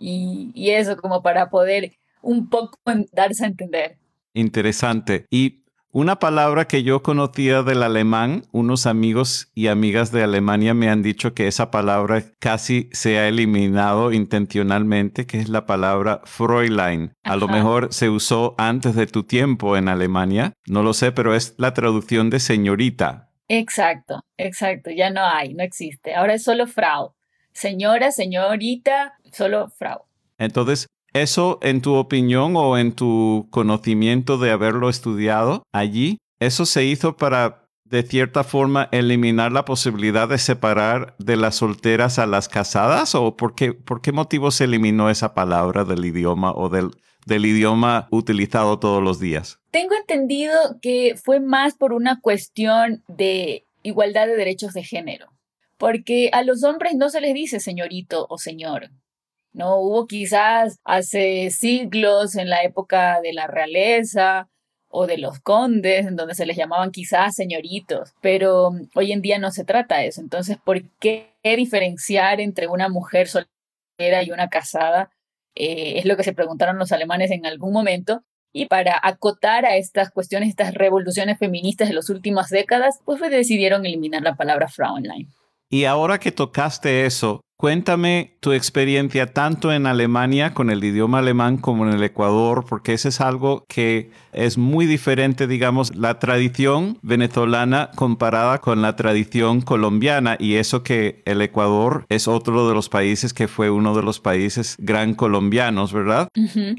y, 0.01 0.69
eso 0.71 0.97
como 0.97 1.21
para 1.21 1.49
poder 1.49 1.93
un 2.21 2.49
poco 2.49 2.79
darse 3.11 3.45
a 3.45 3.47
entender. 3.47 3.97
Interesante. 4.33 5.25
Y 5.29 5.61
una 5.93 6.19
palabra 6.19 6.69
que 6.69 6.83
yo 6.83 7.03
conocía 7.03 7.63
del 7.63 7.83
alemán, 7.83 8.43
unos 8.53 8.85
amigos 8.85 9.51
y 9.53 9.67
amigas 9.67 10.13
de 10.13 10.23
Alemania 10.23 10.73
me 10.73 10.89
han 10.89 11.03
dicho 11.03 11.33
que 11.33 11.47
esa 11.47 11.69
palabra 11.69 12.23
casi 12.39 12.89
se 12.93 13.19
ha 13.19 13.27
eliminado 13.27 14.13
intencionalmente, 14.13 15.25
que 15.25 15.39
es 15.39 15.49
la 15.49 15.65
palabra 15.65 16.21
Fräulein. 16.23 17.13
A 17.23 17.35
lo 17.35 17.49
mejor 17.49 17.93
se 17.93 18.07
usó 18.07 18.55
antes 18.57 18.95
de 18.95 19.05
tu 19.05 19.23
tiempo 19.23 19.75
en 19.75 19.89
Alemania, 19.89 20.53
no 20.65 20.81
lo 20.81 20.93
sé, 20.93 21.11
pero 21.11 21.35
es 21.35 21.55
la 21.57 21.73
traducción 21.73 22.29
de 22.29 22.39
señorita. 22.39 23.29
Exacto, 23.49 24.23
exacto, 24.37 24.91
ya 24.91 25.09
no 25.09 25.25
hay, 25.25 25.53
no 25.53 25.63
existe. 25.63 26.15
Ahora 26.15 26.35
es 26.35 26.43
solo 26.43 26.67
Frau. 26.67 27.15
Señora, 27.53 28.11
señorita, 28.11 29.19
solo 29.31 29.69
Frau. 29.69 30.01
Entonces, 30.37 30.87
¿eso 31.13 31.59
en 31.61 31.81
tu 31.81 31.95
opinión 31.95 32.55
o 32.55 32.77
en 32.77 32.93
tu 32.93 33.47
conocimiento 33.51 34.37
de 34.37 34.51
haberlo 34.51 34.89
estudiado 34.89 35.63
allí, 35.71 36.17
eso 36.39 36.65
se 36.65 36.83
hizo 36.85 37.17
para, 37.17 37.67
de 37.83 38.01
cierta 38.01 38.43
forma, 38.43 38.89
eliminar 38.91 39.51
la 39.51 39.65
posibilidad 39.65 40.27
de 40.27 40.39
separar 40.39 41.15
de 41.19 41.35
las 41.35 41.55
solteras 41.55 42.17
a 42.17 42.25
las 42.25 42.49
casadas? 42.49 43.13
¿O 43.13 43.37
por 43.37 43.53
qué, 43.53 43.73
por 43.73 44.01
qué 44.01 44.11
motivo 44.11 44.49
se 44.49 44.63
eliminó 44.63 45.09
esa 45.09 45.35
palabra 45.35 45.83
del 45.83 46.03
idioma 46.03 46.51
o 46.53 46.69
del, 46.69 46.89
del 47.27 47.45
idioma 47.45 48.07
utilizado 48.09 48.79
todos 48.79 49.03
los 49.03 49.19
días? 49.19 49.59
Tengo 49.69 49.93
entendido 49.93 50.55
que 50.81 51.15
fue 51.23 51.39
más 51.39 51.75
por 51.75 51.93
una 51.93 52.19
cuestión 52.19 53.03
de 53.07 53.67
igualdad 53.83 54.27
de 54.27 54.35
derechos 54.35 54.73
de 54.73 54.83
género, 54.83 55.27
porque 55.81 56.29
a 56.31 56.43
los 56.43 56.63
hombres 56.63 56.93
no 56.93 57.09
se 57.09 57.21
les 57.21 57.33
dice 57.33 57.59
señorito 57.59 58.27
o 58.29 58.37
señor, 58.37 58.91
¿no? 59.51 59.77
Hubo 59.79 60.05
quizás 60.05 60.77
hace 60.83 61.49
siglos 61.49 62.35
en 62.35 62.51
la 62.51 62.61
época 62.61 63.19
de 63.19 63.33
la 63.33 63.47
realeza 63.47 64.47
o 64.89 65.07
de 65.07 65.17
los 65.17 65.39
condes, 65.39 66.05
en 66.05 66.15
donde 66.15 66.35
se 66.35 66.45
les 66.45 66.55
llamaban 66.55 66.91
quizás 66.91 67.33
señoritos, 67.33 68.13
pero 68.21 68.69
mm, 68.69 68.89
hoy 68.93 69.11
en 69.11 69.23
día 69.23 69.39
no 69.39 69.49
se 69.49 69.65
trata 69.65 69.97
de 69.97 70.05
eso. 70.05 70.21
Entonces, 70.21 70.57
¿por 70.63 70.83
qué 70.99 71.33
diferenciar 71.43 72.41
entre 72.41 72.67
una 72.67 72.87
mujer 72.87 73.27
soltera 73.27 74.21
y 74.21 74.29
una 74.29 74.49
casada? 74.49 75.09
Eh, 75.55 75.97
es 75.97 76.05
lo 76.05 76.15
que 76.15 76.23
se 76.23 76.33
preguntaron 76.33 76.77
los 76.77 76.91
alemanes 76.91 77.31
en 77.31 77.47
algún 77.47 77.73
momento. 77.73 78.21
Y 78.53 78.67
para 78.67 78.99
acotar 79.01 79.65
a 79.65 79.77
estas 79.77 80.11
cuestiones, 80.11 80.49
estas 80.49 80.75
revoluciones 80.75 81.39
feministas 81.39 81.87
de 81.87 81.95
las 81.95 82.11
últimas 82.11 82.49
décadas, 82.51 82.99
pues 83.03 83.19
decidieron 83.19 83.83
eliminar 83.83 84.21
la 84.21 84.35
palabra 84.35 84.67
Frauenlein. 84.67 85.27
Y 85.71 85.85
ahora 85.85 86.19
que 86.19 86.31
tocaste 86.31 87.05
eso, 87.07 87.41
Cuéntame 87.61 88.37
tu 88.39 88.53
experiencia 88.53 89.33
tanto 89.33 89.71
en 89.71 89.85
Alemania 89.85 90.55
con 90.55 90.71
el 90.71 90.83
idioma 90.83 91.19
alemán 91.19 91.57
como 91.57 91.87
en 91.87 91.93
el 91.93 92.01
Ecuador, 92.01 92.65
porque 92.67 92.93
eso 92.93 93.07
es 93.07 93.21
algo 93.21 93.65
que 93.67 94.09
es 94.33 94.57
muy 94.57 94.87
diferente, 94.87 95.45
digamos, 95.45 95.95
la 95.95 96.17
tradición 96.17 96.97
venezolana 97.03 97.91
comparada 97.93 98.61
con 98.61 98.81
la 98.81 98.95
tradición 98.95 99.61
colombiana 99.61 100.37
y 100.39 100.55
eso 100.55 100.81
que 100.81 101.21
el 101.25 101.39
Ecuador 101.39 102.07
es 102.09 102.27
otro 102.27 102.67
de 102.67 102.73
los 102.73 102.89
países 102.89 103.31
que 103.31 103.47
fue 103.47 103.69
uno 103.69 103.95
de 103.95 104.01
los 104.01 104.19
países 104.19 104.75
gran 104.79 105.13
colombianos, 105.13 105.93
¿verdad? 105.93 106.29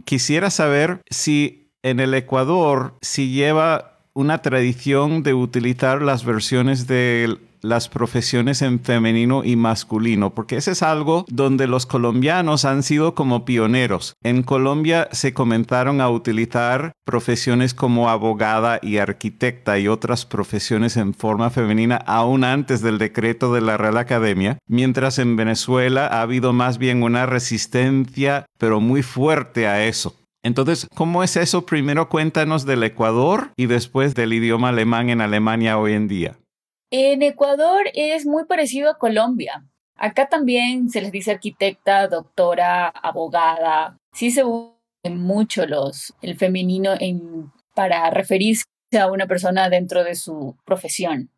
Quisiera 0.04 0.50
saber 0.50 1.00
si 1.08 1.70
en 1.84 2.00
el 2.00 2.12
Ecuador 2.12 2.96
si 3.02 3.30
lleva 3.30 4.00
una 4.14 4.42
tradición 4.42 5.22
de 5.22 5.32
utilizar 5.32 6.02
las 6.02 6.24
versiones 6.24 6.88
del 6.88 7.38
las 7.62 7.88
profesiones 7.88 8.60
en 8.60 8.80
femenino 8.80 9.44
y 9.44 9.56
masculino, 9.56 10.34
porque 10.34 10.56
ese 10.56 10.72
es 10.72 10.82
algo 10.82 11.24
donde 11.28 11.66
los 11.66 11.86
colombianos 11.86 12.64
han 12.64 12.82
sido 12.82 13.14
como 13.14 13.44
pioneros. 13.44 14.14
En 14.22 14.42
Colombia 14.42 15.08
se 15.12 15.32
comenzaron 15.32 16.00
a 16.00 16.10
utilizar 16.10 16.92
profesiones 17.04 17.74
como 17.74 18.10
abogada 18.10 18.78
y 18.82 18.98
arquitecta 18.98 19.78
y 19.78 19.88
otras 19.88 20.26
profesiones 20.26 20.96
en 20.96 21.14
forma 21.14 21.50
femenina 21.50 21.96
aún 21.96 22.44
antes 22.44 22.82
del 22.82 22.98
decreto 22.98 23.54
de 23.54 23.60
la 23.60 23.76
Real 23.76 23.96
Academia, 23.96 24.58
mientras 24.66 25.18
en 25.18 25.36
Venezuela 25.36 26.06
ha 26.06 26.22
habido 26.22 26.52
más 26.52 26.78
bien 26.78 27.02
una 27.02 27.26
resistencia, 27.26 28.46
pero 28.58 28.80
muy 28.80 29.02
fuerte 29.02 29.66
a 29.66 29.86
eso. 29.86 30.16
Entonces, 30.44 30.88
¿cómo 30.94 31.22
es 31.22 31.36
eso? 31.36 31.66
Primero 31.66 32.08
cuéntanos 32.08 32.66
del 32.66 32.82
Ecuador 32.82 33.52
y 33.56 33.66
después 33.66 34.14
del 34.14 34.32
idioma 34.32 34.70
alemán 34.70 35.08
en 35.08 35.20
Alemania 35.20 35.78
hoy 35.78 35.92
en 35.92 36.08
día. 36.08 36.36
En 36.94 37.22
Ecuador 37.22 37.86
es 37.94 38.26
muy 38.26 38.44
parecido 38.44 38.90
a 38.90 38.98
Colombia. 38.98 39.64
Acá 39.96 40.28
también 40.28 40.90
se 40.90 41.00
les 41.00 41.10
dice 41.10 41.30
arquitecta, 41.30 42.06
doctora, 42.06 42.88
abogada. 42.88 43.96
Sí 44.12 44.30
se 44.30 44.44
usa 44.44 44.74
mucho 45.08 45.62
el 46.20 46.36
femenino 46.36 46.90
para 47.74 48.10
referirse 48.10 48.66
a 49.00 49.10
una 49.10 49.26
persona 49.26 49.70
dentro 49.70 50.04
de 50.04 50.14
su 50.14 50.54
profesión. 50.66 51.30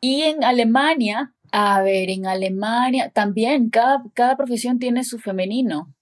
Y 0.00 0.22
en 0.22 0.44
Alemania, 0.44 1.34
a 1.50 1.82
ver, 1.82 2.08
en 2.08 2.26
Alemania 2.26 3.10
también 3.10 3.70
cada, 3.70 4.04
cada 4.14 4.36
profesión 4.36 4.78
tiene 4.78 5.02
su 5.02 5.18
femenino. 5.18 5.92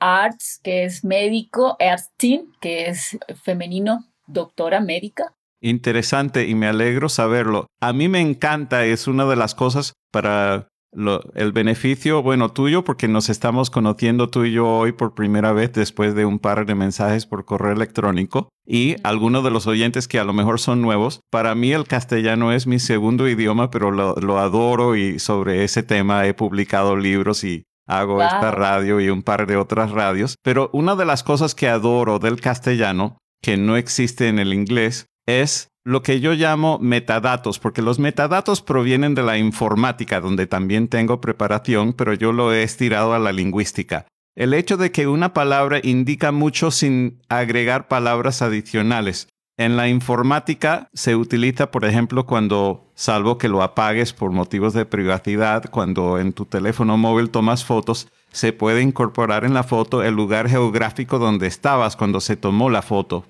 Arts, 0.00 0.60
que 0.62 0.84
es 0.84 1.02
médico, 1.02 1.76
Ärztin, 1.78 2.52
que 2.60 2.88
es 2.88 3.16
femenino, 3.42 4.04
doctora 4.26 4.80
médica 4.80 5.34
interesante 5.64 6.46
y 6.46 6.54
me 6.54 6.66
alegro 6.66 7.08
saberlo. 7.08 7.66
A 7.80 7.92
mí 7.92 8.08
me 8.08 8.20
encanta, 8.20 8.84
es 8.84 9.08
una 9.08 9.24
de 9.24 9.36
las 9.36 9.54
cosas 9.54 9.94
para 10.12 10.68
el 11.34 11.52
beneficio, 11.52 12.22
bueno, 12.22 12.52
tuyo, 12.52 12.84
porque 12.84 13.08
nos 13.08 13.28
estamos 13.28 13.68
conociendo 13.70 14.28
tú 14.28 14.44
y 14.44 14.52
yo 14.52 14.68
hoy 14.68 14.92
por 14.92 15.14
primera 15.14 15.52
vez 15.52 15.72
después 15.72 16.14
de 16.14 16.24
un 16.24 16.38
par 16.38 16.66
de 16.66 16.74
mensajes 16.74 17.26
por 17.26 17.44
correo 17.44 17.72
electrónico. 17.72 18.48
Y 18.66 18.96
algunos 19.02 19.42
de 19.42 19.50
los 19.50 19.66
oyentes 19.66 20.06
que 20.06 20.18
a 20.18 20.24
lo 20.24 20.32
mejor 20.32 20.60
son 20.60 20.80
nuevos, 20.80 21.20
para 21.30 21.54
mí 21.54 21.72
el 21.72 21.86
castellano 21.86 22.52
es 22.52 22.66
mi 22.66 22.78
segundo 22.78 23.28
idioma, 23.28 23.70
pero 23.70 23.90
lo, 23.90 24.38
adoro 24.38 24.94
y 24.96 25.18
sobre 25.18 25.64
ese 25.64 25.82
tema 25.82 26.26
he 26.26 26.34
publicado 26.34 26.96
libros 26.96 27.42
y 27.42 27.64
hago 27.86 28.22
esta 28.22 28.50
radio 28.52 29.00
y 29.00 29.10
un 29.10 29.22
par 29.22 29.46
de 29.46 29.56
otras 29.56 29.90
radios. 29.90 30.36
Pero 30.42 30.70
una 30.72 30.94
de 30.94 31.04
las 31.04 31.22
cosas 31.22 31.54
que 31.54 31.68
adoro 31.68 32.18
del 32.18 32.40
castellano, 32.40 33.18
que 33.42 33.56
no 33.56 33.76
existe 33.76 34.28
en 34.28 34.38
el 34.38 34.54
inglés, 34.54 35.06
es 35.26 35.70
lo 35.84 36.02
que 36.02 36.20
yo 36.20 36.32
llamo 36.32 36.78
metadatos, 36.78 37.58
porque 37.58 37.82
los 37.82 37.98
metadatos 37.98 38.62
provienen 38.62 39.14
de 39.14 39.22
la 39.22 39.36
informática, 39.38 40.20
donde 40.20 40.46
también 40.46 40.88
tengo 40.88 41.20
preparación, 41.20 41.92
pero 41.92 42.14
yo 42.14 42.32
lo 42.32 42.52
he 42.52 42.62
estirado 42.62 43.12
a 43.12 43.18
la 43.18 43.32
lingüística. 43.32 44.06
El 44.34 44.54
hecho 44.54 44.76
de 44.76 44.90
que 44.90 45.06
una 45.06 45.32
palabra 45.32 45.80
indica 45.82 46.32
mucho 46.32 46.70
sin 46.70 47.20
agregar 47.28 47.86
palabras 47.86 48.42
adicionales. 48.42 49.28
En 49.56 49.76
la 49.76 49.88
informática 49.88 50.88
se 50.92 51.14
utiliza, 51.14 51.70
por 51.70 51.84
ejemplo, 51.84 52.26
cuando, 52.26 52.90
salvo 52.94 53.38
que 53.38 53.48
lo 53.48 53.62
apagues 53.62 54.12
por 54.12 54.32
motivos 54.32 54.74
de 54.74 54.84
privacidad, 54.84 55.70
cuando 55.70 56.18
en 56.18 56.32
tu 56.32 56.44
teléfono 56.44 56.96
móvil 56.96 57.30
tomas 57.30 57.64
fotos, 57.64 58.08
se 58.32 58.52
puede 58.52 58.82
incorporar 58.82 59.44
en 59.44 59.54
la 59.54 59.62
foto 59.62 60.02
el 60.02 60.14
lugar 60.14 60.48
geográfico 60.48 61.20
donde 61.20 61.46
estabas 61.46 61.94
cuando 61.94 62.20
se 62.20 62.36
tomó 62.36 62.68
la 62.68 62.82
foto. 62.82 63.24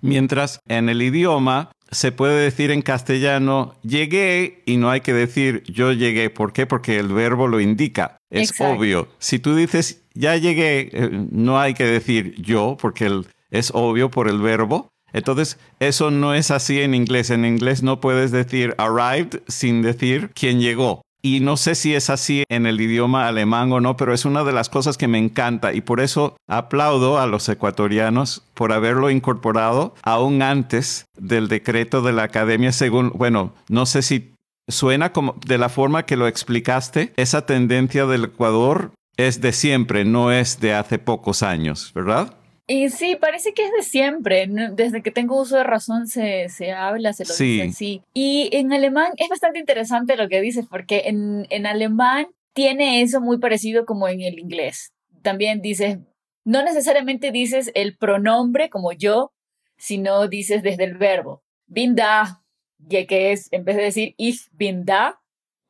Mientras 0.00 0.60
en 0.66 0.88
el 0.88 1.02
idioma 1.02 1.72
se 1.90 2.10
puede 2.10 2.40
decir 2.42 2.70
en 2.70 2.80
castellano 2.80 3.74
llegué 3.82 4.62
y 4.64 4.78
no 4.78 4.88
hay 4.88 5.02
que 5.02 5.12
decir 5.12 5.62
yo 5.64 5.92
llegué. 5.92 6.30
¿Por 6.30 6.54
qué? 6.54 6.66
Porque 6.66 6.98
el 6.98 7.08
verbo 7.08 7.48
lo 7.48 7.60
indica. 7.60 8.16
Es 8.30 8.58
obvio. 8.60 9.08
Si 9.18 9.38
tú 9.38 9.54
dices 9.54 10.04
ya 10.14 10.36
llegué, 10.36 10.88
eh, 10.92 11.10
no 11.30 11.60
hay 11.60 11.74
que 11.74 11.84
decir 11.84 12.34
yo 12.40 12.78
porque 12.80 13.24
es 13.50 13.70
obvio 13.74 14.10
por 14.10 14.26
el 14.26 14.40
verbo. 14.40 14.88
Entonces, 15.12 15.58
eso 15.78 16.10
no 16.10 16.34
es 16.34 16.50
así 16.50 16.80
en 16.80 16.94
inglés. 16.94 17.30
En 17.30 17.44
inglés 17.44 17.82
no 17.82 18.00
puedes 18.00 18.30
decir 18.30 18.74
arrived 18.78 19.42
sin 19.48 19.82
decir 19.82 20.30
quién 20.34 20.60
llegó. 20.60 21.02
Y 21.22 21.40
no 21.40 21.58
sé 21.58 21.74
si 21.74 21.94
es 21.94 22.08
así 22.08 22.44
en 22.48 22.66
el 22.66 22.80
idioma 22.80 23.28
alemán 23.28 23.70
o 23.72 23.80
no, 23.80 23.96
pero 23.96 24.14
es 24.14 24.24
una 24.24 24.42
de 24.42 24.52
las 24.52 24.70
cosas 24.70 24.96
que 24.96 25.08
me 25.08 25.18
encanta 25.18 25.74
y 25.74 25.82
por 25.82 26.00
eso 26.00 26.34
aplaudo 26.48 27.18
a 27.18 27.26
los 27.26 27.46
ecuatorianos 27.48 28.42
por 28.54 28.72
haberlo 28.72 29.10
incorporado 29.10 29.94
aún 30.02 30.40
antes 30.40 31.04
del 31.18 31.48
decreto 31.48 32.00
de 32.00 32.12
la 32.12 32.22
academia 32.22 32.72
según, 32.72 33.10
bueno, 33.14 33.52
no 33.68 33.84
sé 33.84 34.00
si 34.00 34.32
suena 34.66 35.12
como 35.12 35.36
de 35.44 35.58
la 35.58 35.68
forma 35.68 36.06
que 36.06 36.16
lo 36.16 36.26
explicaste, 36.26 37.12
esa 37.16 37.44
tendencia 37.44 38.06
del 38.06 38.24
Ecuador 38.24 38.92
es 39.16 39.42
de 39.42 39.52
siempre, 39.52 40.06
no 40.06 40.32
es 40.32 40.60
de 40.60 40.72
hace 40.72 40.98
pocos 40.98 41.42
años, 41.42 41.92
¿verdad? 41.94 42.34
Y 42.72 42.88
sí, 42.90 43.16
parece 43.16 43.52
que 43.52 43.64
es 43.64 43.72
de 43.72 43.82
siempre. 43.82 44.46
Desde 44.46 45.02
que 45.02 45.10
tengo 45.10 45.40
uso 45.40 45.56
de 45.56 45.64
razón 45.64 46.06
se, 46.06 46.46
habla, 46.72 47.12
se 47.12 47.24
lo 47.24 47.34
dice 47.34 47.62
así. 47.64 48.02
Y 48.14 48.48
en 48.52 48.72
alemán 48.72 49.10
es 49.16 49.28
bastante 49.28 49.58
interesante 49.58 50.16
lo 50.16 50.28
que 50.28 50.40
dices, 50.40 50.66
porque 50.70 51.02
en, 51.06 51.48
en 51.50 51.66
alemán 51.66 52.28
tiene 52.52 53.02
eso 53.02 53.20
muy 53.20 53.38
parecido 53.38 53.86
como 53.86 54.06
en 54.06 54.20
el 54.20 54.38
inglés. 54.38 54.92
También 55.22 55.62
dices, 55.62 55.98
no 56.44 56.62
necesariamente 56.62 57.32
dices 57.32 57.72
el 57.74 57.96
pronombre 57.96 58.70
como 58.70 58.92
yo, 58.92 59.32
sino 59.76 60.28
dices 60.28 60.62
desde 60.62 60.84
el 60.84 60.96
verbo. 60.96 61.42
Bin 61.66 61.96
da, 61.96 62.44
que 62.88 63.32
es, 63.32 63.52
en 63.52 63.64
vez 63.64 63.78
de 63.78 63.82
decir 63.82 64.14
ich 64.16 64.48
bin 64.52 64.84
da, 64.84 65.20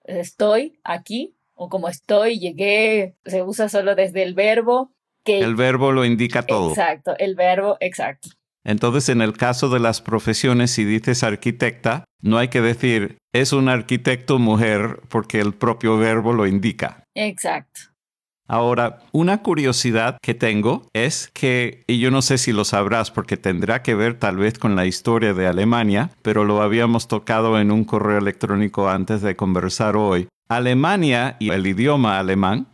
estoy 0.05 0.79
aquí, 0.85 1.35
o 1.55 1.71
como 1.71 1.89
estoy, 1.89 2.39
llegué, 2.39 3.17
se 3.25 3.43
usa 3.43 3.71
solo 3.71 3.95
desde 3.95 4.23
el 4.23 4.35
verbo 4.35 4.93
el 5.25 5.55
verbo 5.55 5.93
lo 5.93 6.05
indica 6.05 6.43
todo. 6.43 6.71
Exacto, 6.71 7.15
el 7.19 7.35
verbo, 7.35 7.77
exacto. 7.81 8.31
Entonces, 8.65 9.09
en 9.09 9.23
el 9.23 9.37
caso 9.37 9.69
de 9.71 9.81
las 9.81 10.03
profesiones, 10.03 10.71
si 10.71 10.85
dices 10.85 11.23
arquitecta, 11.23 12.05
no 12.21 12.37
hay 12.39 12.49
que 12.49 12.61
decir 12.61 13.17
es 13.33 13.53
un 13.53 13.69
arquitecto 13.69 14.39
mujer 14.39 15.01
porque 15.09 15.41
el 15.41 15.55
propio 15.55 15.97
verbo 15.97 16.33
lo 16.33 16.47
indica. 16.47 17.05
Exacto. 17.15 17.81
Ahora, 18.47 18.99
una 19.13 19.43
curiosidad 19.43 20.19
que 20.21 20.35
tengo 20.35 20.89
es 20.93 21.31
que, 21.33 21.85
y 21.87 22.01
yo 22.01 22.11
no 22.11 22.21
sé 22.21 22.37
si 22.37 22.53
lo 22.53 22.65
sabrás 22.65 23.13
porque 23.13 23.37
tendrá 23.37 23.83
que 23.83 23.95
ver 23.95 24.19
tal 24.19 24.39
vez 24.39 24.59
con 24.59 24.75
la 24.75 24.87
historia 24.87 25.35
de 25.35 25.47
Alemania, 25.47 26.11
pero 26.23 26.45
lo 26.45 26.61
habíamos 26.61 27.07
tocado 27.07 27.61
en 27.61 27.71
un 27.71 27.85
correo 27.85 28.19
electrónico 28.19 28.89
antes 28.89 29.23
de 29.23 29.37
conversar 29.37 29.97
hoy. 29.97 30.27
Alemania 30.49 31.37
y 31.39 31.51
el 31.51 31.65
idioma 31.65 32.19
alemán 32.19 32.67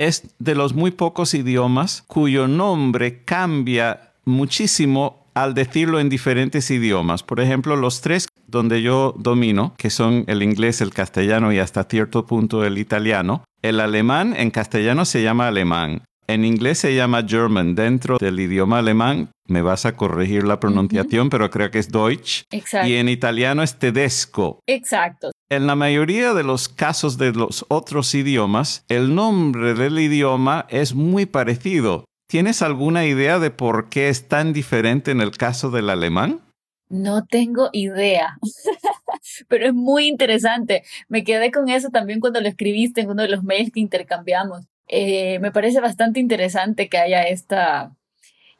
es 0.00 0.34
de 0.38 0.54
los 0.54 0.72
muy 0.72 0.92
pocos 0.92 1.34
idiomas 1.34 2.02
cuyo 2.06 2.48
nombre 2.48 3.22
cambia 3.22 4.14
muchísimo 4.24 5.26
al 5.34 5.52
decirlo 5.52 6.00
en 6.00 6.08
diferentes 6.08 6.70
idiomas. 6.70 7.22
Por 7.22 7.38
ejemplo, 7.38 7.76
los 7.76 8.00
tres 8.00 8.26
donde 8.46 8.80
yo 8.80 9.14
domino, 9.18 9.74
que 9.76 9.90
son 9.90 10.24
el 10.26 10.42
inglés, 10.42 10.80
el 10.80 10.94
castellano 10.94 11.52
y 11.52 11.58
hasta 11.58 11.84
cierto 11.84 12.26
punto 12.26 12.64
el 12.64 12.78
italiano, 12.78 13.44
el 13.60 13.78
alemán 13.78 14.34
en 14.36 14.50
castellano 14.50 15.04
se 15.04 15.22
llama 15.22 15.48
alemán. 15.48 16.02
En 16.26 16.46
inglés 16.46 16.78
se 16.78 16.94
llama 16.94 17.24
German. 17.28 17.74
Dentro 17.74 18.16
del 18.16 18.40
idioma 18.40 18.78
alemán, 18.78 19.30
me 19.48 19.60
vas 19.60 19.84
a 19.84 19.96
corregir 19.96 20.44
la 20.44 20.60
pronunciación, 20.60 21.28
pero 21.28 21.50
creo 21.50 21.70
que 21.70 21.78
es 21.78 21.90
Deutsch. 21.90 22.44
Exacto. 22.50 22.88
Y 22.88 22.94
en 22.94 23.08
italiano 23.10 23.62
es 23.62 23.78
tedesco. 23.78 24.60
Exacto. 24.66 25.30
En 25.52 25.66
la 25.66 25.74
mayoría 25.74 26.32
de 26.32 26.44
los 26.44 26.68
casos 26.68 27.18
de 27.18 27.32
los 27.32 27.66
otros 27.66 28.14
idiomas, 28.14 28.84
el 28.88 29.16
nombre 29.16 29.74
del 29.74 29.98
idioma 29.98 30.64
es 30.68 30.94
muy 30.94 31.26
parecido. 31.26 32.04
¿Tienes 32.28 32.62
alguna 32.62 33.04
idea 33.04 33.40
de 33.40 33.50
por 33.50 33.88
qué 33.88 34.10
es 34.10 34.28
tan 34.28 34.52
diferente 34.52 35.10
en 35.10 35.20
el 35.20 35.32
caso 35.32 35.72
del 35.72 35.90
alemán? 35.90 36.40
No 36.88 37.26
tengo 37.26 37.68
idea, 37.72 38.38
pero 39.48 39.66
es 39.66 39.74
muy 39.74 40.06
interesante. 40.06 40.84
Me 41.08 41.24
quedé 41.24 41.50
con 41.50 41.68
eso 41.68 41.88
también 41.88 42.20
cuando 42.20 42.40
lo 42.40 42.46
escribiste 42.46 43.00
en 43.00 43.10
uno 43.10 43.22
de 43.22 43.30
los 43.30 43.42
mails 43.42 43.72
que 43.72 43.80
intercambiamos. 43.80 44.68
Eh, 44.86 45.40
me 45.40 45.50
parece 45.50 45.80
bastante 45.80 46.20
interesante 46.20 46.88
que 46.88 46.98
haya 46.98 47.24
esta, 47.24 47.96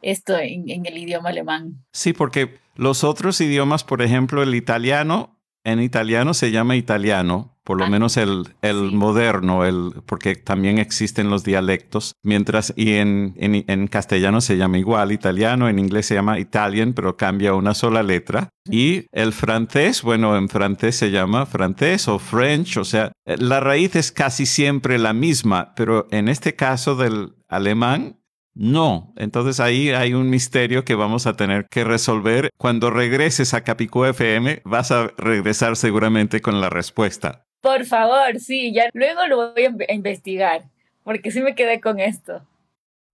esto 0.02 0.36
en, 0.36 0.68
en 0.68 0.86
el 0.86 0.98
idioma 0.98 1.28
alemán. 1.28 1.84
Sí, 1.92 2.12
porque 2.12 2.58
los 2.74 3.04
otros 3.04 3.40
idiomas, 3.40 3.84
por 3.84 4.02
ejemplo, 4.02 4.42
el 4.42 4.56
italiano, 4.56 5.39
en 5.64 5.80
italiano 5.80 6.34
se 6.34 6.50
llama 6.50 6.76
italiano 6.76 7.56
por 7.64 7.78
lo 7.78 7.84
Ah, 7.84 7.90
menos 7.90 8.16
el, 8.16 8.48
el 8.62 8.88
sí. 8.90 8.96
moderno, 8.96 9.64
el, 9.64 9.92
porque 10.06 10.34
también 10.34 10.78
existen 10.78 11.30
los 11.30 11.44
dialectos, 11.44 12.14
mientras 12.24 12.72
y 12.74 12.94
en, 12.94 13.34
en, 13.36 13.64
en 13.68 13.86
castellano 13.86 14.40
se 14.40 14.56
llama 14.56 14.78
igual 14.78 15.12
italiano, 15.12 15.68
en 15.68 15.78
inglés 15.78 16.06
se 16.06 16.14
llama 16.14 16.40
Italian, 16.40 16.94
pero 16.94 17.16
cambia 17.16 17.54
una 17.54 17.74
sola 17.74 18.02
letra. 18.02 18.48
Y 18.68 19.04
el 19.12 19.32
francés, 19.32 20.02
bueno, 20.02 20.36
en 20.36 20.48
francés 20.48 20.96
se 20.96 21.12
llama 21.12 21.46
francés 21.46 22.08
o 22.08 22.18
French, 22.18 22.76
o 22.76 22.84
sea, 22.84 23.12
la 23.24 23.60
raíz 23.60 23.94
es 23.94 24.10
casi 24.10 24.46
siempre 24.46 24.98
la 24.98 25.12
misma, 25.12 25.72
pero 25.76 26.08
en 26.10 26.28
este 26.28 26.56
caso 26.56 26.96
del 26.96 27.34
alemán, 27.48 28.16
no. 28.54 29.12
Entonces 29.16 29.60
ahí 29.60 29.90
hay 29.90 30.14
un 30.14 30.30
misterio 30.30 30.84
que 30.84 30.94
vamos 30.94 31.26
a 31.26 31.36
tener 31.36 31.66
que 31.70 31.84
resolver. 31.84 32.50
Cuando 32.58 32.90
regreses 32.90 33.54
a 33.54 33.62
Capicú 33.62 34.04
FM, 34.04 34.62
vas 34.64 34.90
a 34.90 35.08
regresar 35.16 35.76
seguramente 35.76 36.40
con 36.40 36.60
la 36.60 36.70
respuesta. 36.70 37.44
Por 37.60 37.84
favor, 37.84 38.38
sí, 38.38 38.72
ya 38.72 38.88
luego 38.94 39.26
lo 39.26 39.52
voy 39.52 39.64
a 39.88 39.92
investigar, 39.92 40.62
porque 41.04 41.30
sí 41.30 41.40
me 41.40 41.54
quedé 41.54 41.80
con 41.80 42.00
esto. 42.00 42.42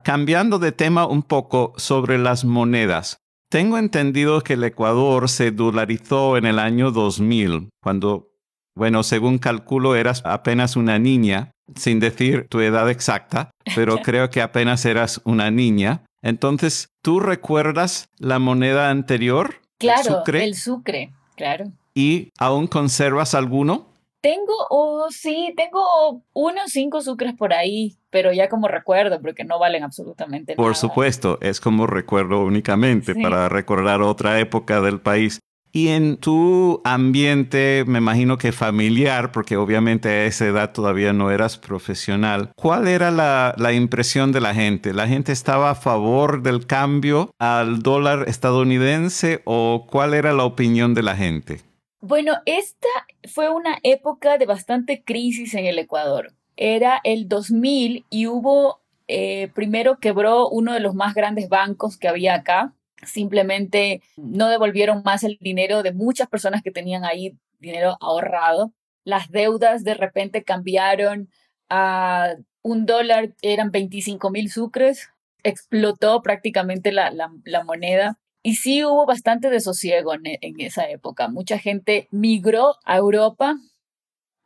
Cambiando 0.05 0.61
de 0.61 0.70
tema 0.70 1.07
un 1.07 1.22
poco 1.22 1.72
sobre 1.77 2.16
las 2.16 2.44
monedas. 2.44 3.18
Tengo 3.49 3.79
entendido 3.79 4.42
que 4.42 4.55
el 4.55 4.64
Ecuador 4.64 5.29
se 5.29 5.51
dolarizó 5.51 6.37
en 6.37 6.46
el 6.46 6.59
año 6.59 6.90
2000, 6.90 7.70
cuando, 7.81 8.29
bueno, 8.75 9.03
según 9.03 9.38
calculo 9.38 9.96
eras 9.96 10.22
apenas 10.25 10.77
una 10.77 10.99
niña, 10.99 11.53
sin 11.74 12.00
decir 12.00 12.46
tu 12.48 12.61
edad 12.61 12.88
exacta, 12.90 13.50
pero 13.74 13.96
creo 14.02 14.31
que 14.31 14.40
apenas 14.42 14.85
eras 14.85 15.20
una 15.24 15.50
niña. 15.50 16.02
Entonces, 16.22 16.88
¿tú 17.02 17.20
recuerdas 17.20 18.09
la 18.18 18.38
moneda 18.38 18.90
anterior? 18.90 19.55
¿El 19.55 19.61
Claro, 19.79 20.18
sucre? 20.18 20.44
el 20.44 20.55
sucre, 20.55 21.12
claro. 21.37 21.66
¿Y 21.94 22.31
aún 22.38 22.66
conservas 22.66 23.35
alguno? 23.35 23.87
Tengo, 24.22 24.55
oh, 24.70 25.07
sí, 25.11 25.52
tengo 25.57 26.22
unos 26.33 26.70
cinco 26.72 27.00
sucres 27.00 27.35
por 27.35 27.52
ahí, 27.52 27.96
pero 28.11 28.33
ya 28.33 28.48
como 28.48 28.66
recuerdo, 28.66 29.20
porque 29.20 29.44
no 29.44 29.59
valen 29.61 29.85
absolutamente 29.85 30.57
Por 30.57 30.64
nada. 30.64 30.74
supuesto, 30.74 31.38
es 31.42 31.61
como 31.61 31.87
recuerdo 31.87 32.42
únicamente 32.44 33.14
Sí. 33.14 33.22
para 33.22 33.48
recordar 33.48 34.02
otra 34.02 34.40
época 34.40 34.81
del 34.81 35.00
país. 35.00 35.38
Y 35.72 35.88
en 35.88 36.16
tu 36.16 36.81
ambiente, 36.85 37.85
me 37.87 37.98
imagino 37.98 38.38
que 38.38 38.52
familiar, 38.52 39.31
porque 39.31 39.59
obviamente 39.59 40.09
a 40.09 40.24
esa 40.24 40.46
edad 40.46 40.72
todavía 40.72 41.12
no 41.12 41.31
eras 41.31 41.59
profesional, 41.59 42.50
¿cuál 42.57 42.88
era 42.88 43.11
la, 43.11 43.72
impresión 43.74 44.33
de 44.33 44.40
la 44.40 44.55
gente? 44.55 44.94
¿La 44.94 45.07
gente 45.07 45.33
estaba 45.33 45.70
a 45.70 45.74
favor 45.74 46.42
del 46.42 46.66
cambio 46.66 47.31
al 47.38 47.83
dólar 47.83 48.24
estadounidense 48.26 49.42
o 49.44 49.87
cuál 49.90 50.14
era 50.14 50.33
la 50.33 50.44
opinión 50.44 50.94
de 50.94 51.02
la 51.02 51.14
gente? 51.14 51.61
Bueno, 52.00 52.35
esta 52.46 52.88
fue 53.29 53.50
una 53.50 53.79
época 53.83 54.38
de 54.38 54.46
bastante 54.46 55.02
crisis 55.05 55.55
en 55.55 55.66
el 55.66 55.79
Ecuador. 55.79 56.33
Era 56.57 57.00
el 57.05 57.29
2000 57.29 58.07
y 58.09 58.26
hubo, 58.29 58.81
eh, 59.09 59.48
primero 59.55 59.98
quebró 59.98 60.48
uno 60.48 60.72
de 60.72 60.81
los 60.81 60.94
más 60.94 61.14
grandes 61.14 61.48
bancos 61.48 61.98
que 61.98 62.09
había 62.09 62.35
acá. 62.35 62.72
Simplemente 63.02 64.02
no 64.16 64.48
devolvieron 64.48 65.02
más 65.04 65.22
el 65.22 65.38
dinero 65.40 65.82
de 65.82 65.92
muchas 65.92 66.28
personas 66.28 66.62
que 66.62 66.70
tenían 66.70 67.04
ahí 67.04 67.37
dinero 67.59 67.96
ahorrado. 68.00 68.72
Las 69.04 69.30
deudas 69.30 69.85
de 69.85 69.94
repente 69.94 70.42
cambiaron 70.42 71.28
a 71.68 72.35
un 72.62 72.87
dólar, 72.87 73.35
eran 73.42 73.70
25 73.70 74.30
mil 74.30 74.50
sucres. 74.50 75.11
Explotó 75.42 76.22
prácticamente 76.22 76.90
la, 76.90 77.11
la, 77.11 77.30
la 77.44 77.64
moneda. 77.64 78.18
Y 78.42 78.54
sí 78.54 78.85
hubo 78.85 79.06
bastante 79.06 79.50
desosiego 79.50 80.14
en, 80.14 80.22
en, 80.24 80.61
esa 80.61 80.88
época. 80.88 81.28
Mucha 81.28 81.59
gente 81.59 82.09
migró 82.11 82.76
a 82.85 82.96
Europa. 82.96 83.56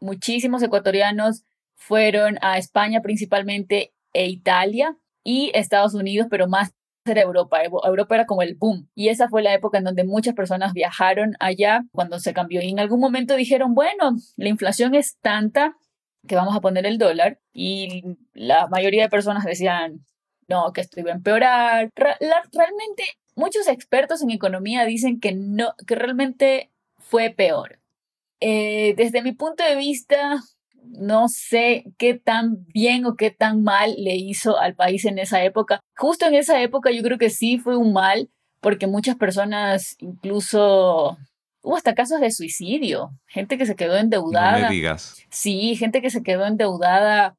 Muchísimos 0.00 0.62
ecuatorianos 0.62 1.44
fueron 1.76 2.38
a 2.42 2.58
España 2.58 3.00
principalmente 3.00 3.92
e 4.12 4.26
Italia 4.28 4.96
y 5.22 5.50
Estados 5.54 5.94
Unidos, 5.94 6.26
pero 6.30 6.48
más 6.48 6.72
era 7.10 7.22
Europa. 7.22 7.62
Europa 7.62 8.14
era 8.14 8.26
como 8.26 8.42
el 8.42 8.54
boom. 8.54 8.88
Y 8.94 9.08
esa 9.08 9.28
fue 9.28 9.42
la 9.42 9.54
época 9.54 9.78
en 9.78 9.84
donde 9.84 10.04
muchas 10.04 10.34
personas 10.34 10.72
viajaron 10.72 11.34
allá 11.40 11.82
cuando 11.92 12.18
se 12.18 12.32
cambió. 12.32 12.62
Y 12.62 12.70
en 12.70 12.80
algún 12.80 13.00
momento 13.00 13.36
dijeron, 13.36 13.74
bueno, 13.74 14.16
la 14.36 14.48
inflación 14.48 14.94
es 14.94 15.18
tanta 15.20 15.76
que 16.26 16.36
vamos 16.36 16.56
a 16.56 16.60
poner 16.60 16.86
el 16.86 16.98
dólar. 16.98 17.38
Y 17.52 18.16
la 18.32 18.66
mayoría 18.68 19.02
de 19.04 19.08
personas 19.08 19.44
decían, 19.44 20.04
no, 20.48 20.72
que 20.72 20.80
esto 20.80 21.00
iba 21.00 21.12
a 21.12 21.14
empeorar. 21.14 21.90
Realmente 21.94 23.04
muchos 23.36 23.68
expertos 23.68 24.22
en 24.22 24.30
economía 24.30 24.84
dicen 24.84 25.20
que 25.20 25.32
no, 25.32 25.74
que 25.86 25.94
realmente 25.94 26.70
fue 26.98 27.30
peor. 27.30 27.80
Eh, 28.40 28.94
desde 28.96 29.22
mi 29.22 29.32
punto 29.32 29.62
de 29.64 29.76
vista, 29.76 30.42
no 30.90 31.28
sé 31.28 31.84
qué 31.98 32.14
tan 32.14 32.66
bien 32.66 33.06
o 33.06 33.14
qué 33.16 33.30
tan 33.30 33.62
mal 33.62 33.94
le 33.96 34.16
hizo 34.16 34.58
al 34.58 34.74
país 34.74 35.04
en 35.04 35.18
esa 35.18 35.42
época. 35.44 35.80
Justo 35.96 36.26
en 36.26 36.34
esa 36.34 36.60
época 36.62 36.90
yo 36.90 37.02
creo 37.02 37.18
que 37.18 37.30
sí 37.30 37.58
fue 37.58 37.76
un 37.76 37.92
mal, 37.92 38.28
porque 38.60 38.86
muchas 38.86 39.16
personas 39.16 39.96
incluso 39.98 41.16
hubo 41.62 41.76
hasta 41.76 41.94
casos 41.94 42.20
de 42.20 42.30
suicidio, 42.30 43.10
gente 43.26 43.58
que 43.58 43.66
se 43.66 43.76
quedó 43.76 43.96
endeudada. 43.96 44.58
No 44.58 44.68
me 44.68 44.74
digas. 44.74 45.16
Sí, 45.30 45.76
gente 45.76 46.02
que 46.02 46.10
se 46.10 46.22
quedó 46.22 46.46
endeudada. 46.46 47.36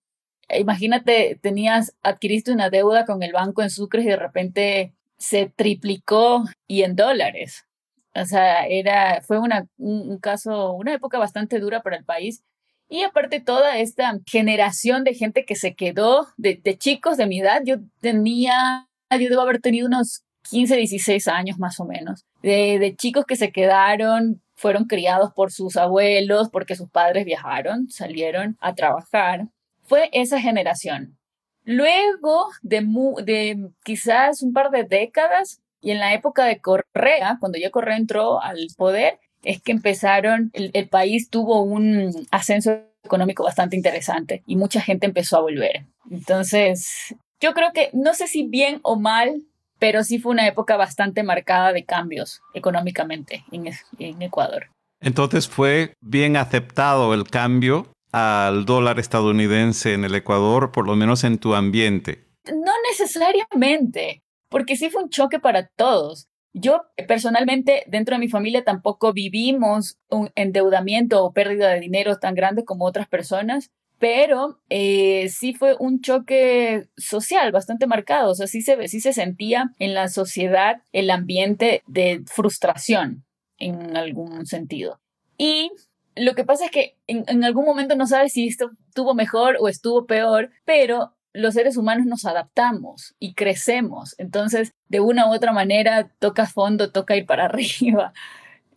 Imagínate, 0.50 1.40
tenías, 1.42 1.96
adquiriste 2.04 2.52
una 2.52 2.70
deuda 2.70 3.06
con 3.06 3.24
el 3.24 3.32
banco 3.32 3.62
en 3.62 3.70
sucres 3.70 4.06
y 4.06 4.10
de 4.10 4.18
repente 4.18 4.94
se 5.18 5.52
triplicó 5.56 6.46
y 6.68 6.84
en 6.84 6.96
dólares. 6.96 7.66
O 8.14 8.26
sea, 8.26 8.66
era, 8.68 9.22
fue 9.22 9.40
una, 9.40 9.68
un, 9.78 10.10
un 10.10 10.18
caso, 10.20 10.74
una 10.74 10.94
época 10.94 11.18
bastante 11.18 11.60
dura 11.60 11.82
para 11.82 11.96
el 11.96 12.04
país. 12.04 12.44
Y 12.91 13.04
aparte 13.04 13.39
toda 13.39 13.80
esta 13.80 14.19
generación 14.30 15.06
de 15.06 15.13
gente 15.13 15.45
que 15.45 15.56
se 15.56 15.75
quedó, 15.75 16.27
de, 16.36 16.62
chicos 16.77 17.15
de 17.15 17.25
mi 17.25 17.39
edad, 17.39 17.62
yo 17.63 17.77
tenía, 18.01 18.89
yo 19.10 19.30
debo 19.30 19.43
haber 19.43 19.62
tenido 19.62 19.88
unos 19.88 20.25
15, 20.49 20.75
16 20.75 21.30
años 21.30 21.58
más 21.58 21.80
o 21.80 21.86
menos, 21.86 22.25
de, 22.43 22.80
de 22.80 22.93
chicos 22.97 23.23
que 23.25 23.38
se 23.38 23.54
quedaron, 23.54 24.41
fueron 24.56 24.88
criados 24.88 25.32
por 25.34 25.54
sus 25.54 25.77
abuelos, 25.77 26.49
porque 26.51 26.75
sus 26.75 26.89
padres 26.89 27.23
viajaron, 27.23 27.89
salieron 27.89 28.58
a 28.60 28.75
trabajar. 28.75 29.47
Fue 29.84 30.10
esa 30.12 30.41
generación. 30.41 31.17
Luego 31.63 32.49
de, 32.62 32.82
de 33.23 33.69
quizás 33.86 34.41
un 34.41 34.51
par 34.51 34.69
de 34.69 34.84
décadas, 34.84 35.62
y 35.80 35.91
en 35.91 35.99
la 35.99 36.13
época 36.13 36.43
de 36.43 36.60
Correa, 36.60 37.38
cuando 37.39 37.58
ya 37.58 37.71
Correa 37.71 37.95
entró 37.95 38.41
al 38.41 38.67
poder, 38.75 39.17
es 39.43 39.62
que 39.62 39.71
empezaron, 39.71 40.51
el, 40.54 40.71
el, 40.73 40.88
país 40.88 41.30
tuvo 41.30 41.62
un 41.62 42.27
ascenso 42.32 42.80
económico 43.04 43.43
bastante 43.43 43.75
interesante 43.75 44.43
y 44.45 44.56
mucha 44.56 44.82
gente 44.82 45.06
empezó 45.06 45.38
a 45.38 45.41
volver. 45.41 45.86
Entonces, 46.10 47.15
yo 47.39 47.54
creo 47.54 47.71
que, 47.73 47.89
no 47.93 48.13
sé 48.13 48.27
si 48.27 48.43
bien 48.43 48.80
o 48.84 48.99
mal, 48.99 49.43
pero 49.80 50.04
sí 50.04 50.19
fue 50.19 50.32
una 50.32 50.47
época 50.47 50.77
bastante 50.77 51.23
marcada 51.23 51.73
de 51.73 51.86
cambios 51.86 52.41
económicamente 52.54 53.43
en, 53.51 53.67
en 53.97 54.21
Ecuador. 54.21 54.67
Entonces 54.99 55.49
fue 55.49 55.95
bien 56.01 56.38
aceptado 56.38 57.15
el 57.15 57.23
cambio 57.23 57.88
al 58.12 58.65
dólar 58.65 58.99
estadounidense 58.99 59.93
en 59.93 60.06
el 60.06 60.13
Ecuador, 60.13 60.71
por 60.71 60.86
lo 60.86 60.95
menos 60.95 61.23
en 61.23 61.39
tu 61.39 61.56
ambiente. 61.56 62.27
No 62.45 62.73
necesariamente, 62.91 64.21
porque 64.49 64.75
sí 64.75 64.91
fue 64.91 65.04
un 65.04 65.10
choque 65.10 65.39
para 65.39 65.67
todos. 65.75 66.27
Yo 66.54 66.84
personalmente, 67.08 67.84
dentro 67.88 68.16
de 68.16 68.20
mi 68.20 68.28
familia, 68.28 68.64
tampoco 68.64 69.14
vivimos 69.14 69.98
un 70.10 70.32
endeudamiento 70.36 71.24
o 71.24 71.32
pérdida 71.32 71.70
de 71.70 71.80
dinero 71.80 72.18
tan 72.18 72.36
grande 72.36 72.66
como 72.66 72.86
otras 72.86 73.08
personas, 73.08 73.72
pero 74.00 74.60
eh, 74.70 75.30
sí 75.30 75.54
fue 75.54 75.76
un 75.80 76.02
choque 76.02 76.90
social 76.98 77.52
bastante 77.52 77.88
marcado. 77.88 78.32
O 78.32 78.36
sea, 78.36 78.48
sí 78.48 78.62
se, 78.62 78.88
sí 78.88 79.00
se 79.00 79.14
sentía 79.14 79.76
en 79.80 79.94
la 79.94 80.10
sociedad 80.10 80.82
el 80.92 81.10
ambiente 81.10 81.84
de 81.88 82.24
frustración 82.26 83.24
en 83.58 83.96
algún 83.96 84.46
sentido. 84.46 85.00
Y 85.38 85.72
lo 86.16 86.34
que 86.34 86.44
pasa 86.44 86.66
es 86.66 86.72
que 86.72 86.98
en, 87.08 87.24
en 87.28 87.44
algún 87.44 87.64
momento 87.64 87.96
no 87.96 88.08
sabes 88.08 88.34
si 88.34 88.48
esto 88.48 88.72
estuvo 88.88 89.14
mejor 89.14 89.58
o 89.60 89.70
estuvo 89.70 90.06
peor, 90.06 90.50
pero 90.66 91.14
los 91.34 91.54
seres 91.54 91.78
humanos 91.78 92.06
nos 92.06 92.26
adaptamos 92.26 93.15
y 93.20 93.34
crecemos. 93.34 94.15
Entonces, 94.17 94.74
de 94.88 95.00
una 95.00 95.28
u 95.28 95.34
otra 95.34 95.54
manera, 95.54 96.10
toca 96.20 96.46
fondo, 96.46 96.91
toca 96.91 97.15
ir 97.15 97.26
para 97.26 97.46
arriba. 97.48 98.13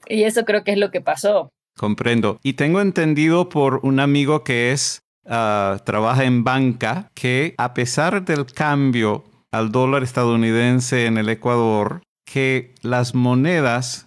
Y 0.07 0.25
eso 0.25 0.45
creo 0.45 0.65
que 0.65 0.73
es 0.73 0.79
lo 0.79 0.91
que 0.91 1.01
pasó. 1.01 1.51
Comprendo. 1.77 2.39
Y 2.43 2.53
tengo 2.55 2.81
entendido 2.81 3.49
por 3.49 3.81
un 3.83 3.99
amigo 3.99 4.45
que 4.45 4.73
es, 4.73 5.03
uh, 5.25 5.79
trabaja 5.85 6.25
en 6.25 6.45
banca, 6.45 7.11
que 7.15 7.55
a 7.59 7.75
pesar 7.75 8.25
del 8.25 8.47
cambio 8.47 9.25
al 9.51 9.73
dólar 9.73 10.03
estadounidense 10.03 11.07
en 11.07 11.19
el 11.19 11.29
Ecuador, 11.29 12.03
que 12.25 12.75
las 12.83 13.15
monedas, 13.15 14.07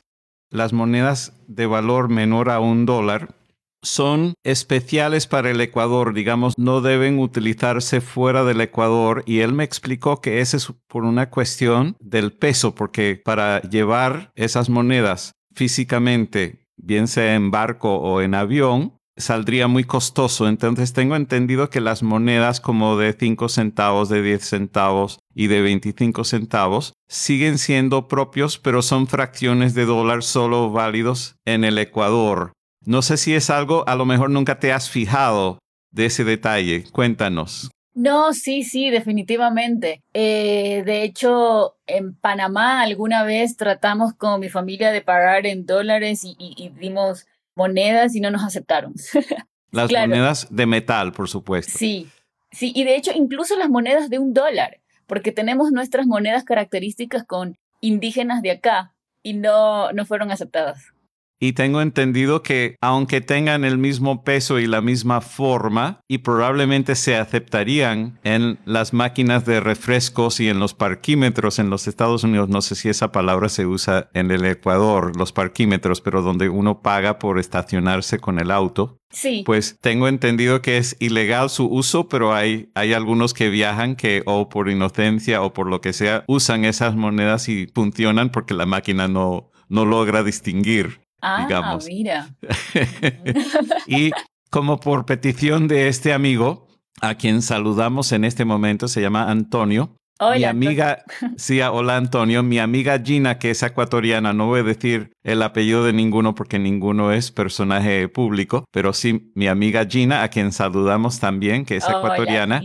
las 0.49 0.73
monedas 0.73 1.33
de 1.47 1.65
valor 1.65 2.09
menor 2.09 2.49
a 2.49 2.59
un 2.59 2.85
dólar, 2.85 3.36
son 3.81 4.33
especiales 4.43 5.27
para 5.27 5.51
el 5.51 5.61
Ecuador, 5.61 6.13
digamos, 6.13 6.53
no 6.57 6.81
deben 6.81 7.19
utilizarse 7.19 8.01
fuera 8.01 8.43
del 8.43 8.61
Ecuador. 8.61 9.23
Y 9.25 9.39
él 9.39 9.53
me 9.53 9.63
explicó 9.63 10.21
que 10.21 10.41
ese 10.41 10.57
es 10.57 10.71
por 10.87 11.03
una 11.03 11.29
cuestión 11.29 11.95
del 11.99 12.33
peso, 12.33 12.75
porque 12.75 13.21
para 13.23 13.61
llevar 13.61 14.31
esas 14.35 14.69
monedas 14.69 15.33
físicamente, 15.53 16.65
bien 16.75 17.07
sea 17.07 17.35
en 17.35 17.51
barco 17.51 17.95
o 17.95 18.21
en 18.21 18.35
avión, 18.35 18.97
saldría 19.17 19.67
muy 19.67 19.83
costoso. 19.83 20.47
Entonces 20.47 20.93
tengo 20.93 21.15
entendido 21.15 21.69
que 21.69 21.81
las 21.81 22.03
monedas 22.03 22.61
como 22.61 22.97
de 22.97 23.13
5 23.13 23.49
centavos, 23.49 24.09
de 24.09 24.21
10 24.21 24.43
centavos 24.43 25.19
y 25.33 25.47
de 25.47 25.61
25 25.61 26.23
centavos 26.23 26.93
siguen 27.07 27.57
siendo 27.57 28.07
propios, 28.07 28.59
pero 28.59 28.81
son 28.81 29.07
fracciones 29.07 29.73
de 29.73 29.85
dólar 29.85 30.23
solo 30.23 30.71
válidos 30.71 31.35
en 31.45 31.63
el 31.63 31.77
Ecuador. 31.77 32.53
No 32.87 33.01
sé 33.01 33.17
si 33.17 33.35
es 33.35 33.49
algo, 33.49 33.83
a 33.85 33.95
lo 33.95 34.05
mejor 34.05 34.29
nunca 34.29 34.59
te 34.59 34.71
has 34.71 34.89
fijado 34.89 35.59
de 35.91 36.05
ese 36.05 36.23
detalle. 36.23 36.85
Cuéntanos. 36.93 37.69
No, 37.93 38.31
sí, 38.31 38.63
sí, 38.63 38.89
definitivamente. 38.89 40.03
Eh, 40.13 40.83
de 40.85 41.03
hecho, 41.03 41.75
en 41.85 42.15
Panamá 42.15 42.79
alguna 42.79 43.23
vez 43.23 43.57
tratamos 43.57 44.13
con 44.13 44.39
mi 44.39 44.47
familia 44.47 44.91
de 44.91 45.01
pagar 45.01 45.45
en 45.45 45.65
dólares 45.65 46.21
y, 46.23 46.71
dimos 46.79 47.27
monedas 47.55 48.15
y 48.15 48.21
no 48.21 48.31
nos 48.31 48.45
aceptaron. 48.45 48.93
Las 49.71 49.91
monedas 49.91 50.47
de 50.49 50.65
metal, 50.65 51.11
por 51.11 51.27
supuesto. 51.27 51.77
Sí, 51.77 52.07
sí, 52.51 52.71
y 52.73 52.85
de 52.85 52.95
hecho 52.95 53.11
incluso 53.13 53.57
las 53.57 53.69
monedas 53.69 54.09
de 54.09 54.17
un 54.17 54.33
dólar, 54.33 54.79
porque 55.07 55.33
tenemos 55.33 55.73
nuestras 55.73 56.07
monedas 56.07 56.45
características 56.45 57.25
con 57.25 57.57
indígenas 57.81 58.41
de 58.41 58.51
acá 58.51 58.95
y 59.23 59.33
no, 59.33 59.91
no 59.91 60.05
fueron 60.05 60.31
aceptadas. 60.31 60.93
Y 61.39 61.53
tengo 61.53 61.81
entendido 61.81 62.41
que 62.41 62.75
aunque 62.81 63.21
tengan 63.21 63.63
el 63.63 63.77
mismo 63.77 64.23
peso 64.23 64.59
y 64.59 64.65
la 64.65 64.81
misma 64.81 65.21
forma, 65.21 65.99
y 66.07 66.19
probablemente 66.19 66.95
se 66.95 67.15
aceptarían 67.15 68.19
en 68.23 68.57
las 68.65 68.93
máquinas 68.93 69.45
de 69.45 69.59
refrescos 69.59 70.39
y 70.39 70.49
en 70.49 70.59
los 70.59 70.73
parquímetros 70.73 71.59
en 71.59 71.69
los 71.69 71.87
Estados 71.87 72.23
Unidos, 72.23 72.49
no 72.49 72.61
sé 72.61 72.75
si 72.75 72.89
esa 72.89 73.11
palabra 73.11 73.49
se 73.49 73.65
usa 73.65 74.09
en 74.13 74.31
el 74.31 74.45
Ecuador, 74.45 75.15
los 75.15 75.31
parquímetros, 75.31 76.01
pero 76.01 76.21
donde 76.21 76.49
uno 76.49 76.81
paga 76.81 77.19
por 77.19 77.39
estacionarse 77.39 78.19
con 78.19 78.39
el 78.39 78.51
auto. 78.51 78.99
Sí. 79.09 79.43
Pues 79.45 79.77
tengo 79.79 80.07
entendido 80.07 80.61
que 80.61 80.77
es 80.77 80.97
ilegal 80.99 81.49
su 81.49 81.67
uso, 81.67 82.09
pero 82.09 82.33
hay, 82.33 82.71
hay 82.75 82.93
algunos 82.93 83.33
que 83.33 83.49
viajan 83.49 83.95
que 83.95 84.21
o 84.25 84.49
por 84.49 84.69
inocencia 84.69 85.41
o 85.41 85.53
por 85.53 85.67
lo 85.67 85.81
que 85.81 85.93
sea 85.93 86.25
usan 86.27 86.65
esas 86.65 86.95
monedas 86.95 87.47
y 87.47 87.67
funcionan 87.73 88.31
porque 88.31 88.53
la 88.53 88.65
máquina 88.65 89.07
no, 89.07 89.51
no 89.69 89.85
logra 89.85 90.23
distinguir. 90.23 91.06
Ah, 91.21 91.77
mira. 91.85 92.29
y 93.87 94.11
como 94.49 94.79
por 94.79 95.05
petición 95.05 95.67
de 95.67 95.87
este 95.87 96.13
amigo, 96.13 96.67
a 97.01 97.15
quien 97.15 97.41
saludamos 97.41 98.11
en 98.11 98.23
este 98.23 98.45
momento, 98.45 98.87
se 98.87 99.01
llama 99.01 99.29
Antonio. 99.29 99.95
mi 100.35 100.43
amiga, 100.45 101.03
sí, 101.37 101.61
hola 101.61 101.97
Antonio, 101.97 102.43
mi 102.43 102.59
amiga 102.59 102.99
Gina, 102.99 103.39
que 103.39 103.51
es 103.51 103.61
ecuatoriana, 103.63 104.33
no 104.33 104.47
voy 104.47 104.61
a 104.61 104.63
decir 104.63 105.11
el 105.23 105.41
apellido 105.41 105.83
de 105.83 105.93
ninguno 105.93 106.33
porque 106.33 106.59
ninguno 106.59 107.11
es 107.11 107.31
personaje 107.31 108.07
público, 108.09 108.65
pero 108.71 108.93
sí 108.93 109.31
mi 109.35 109.47
amiga 109.47 109.85
Gina, 109.85 110.23
a 110.23 110.29
quien 110.29 110.51
saludamos 110.51 111.19
también, 111.19 111.65
que 111.65 111.77
es 111.77 111.87
ecuatoriana 111.87 112.61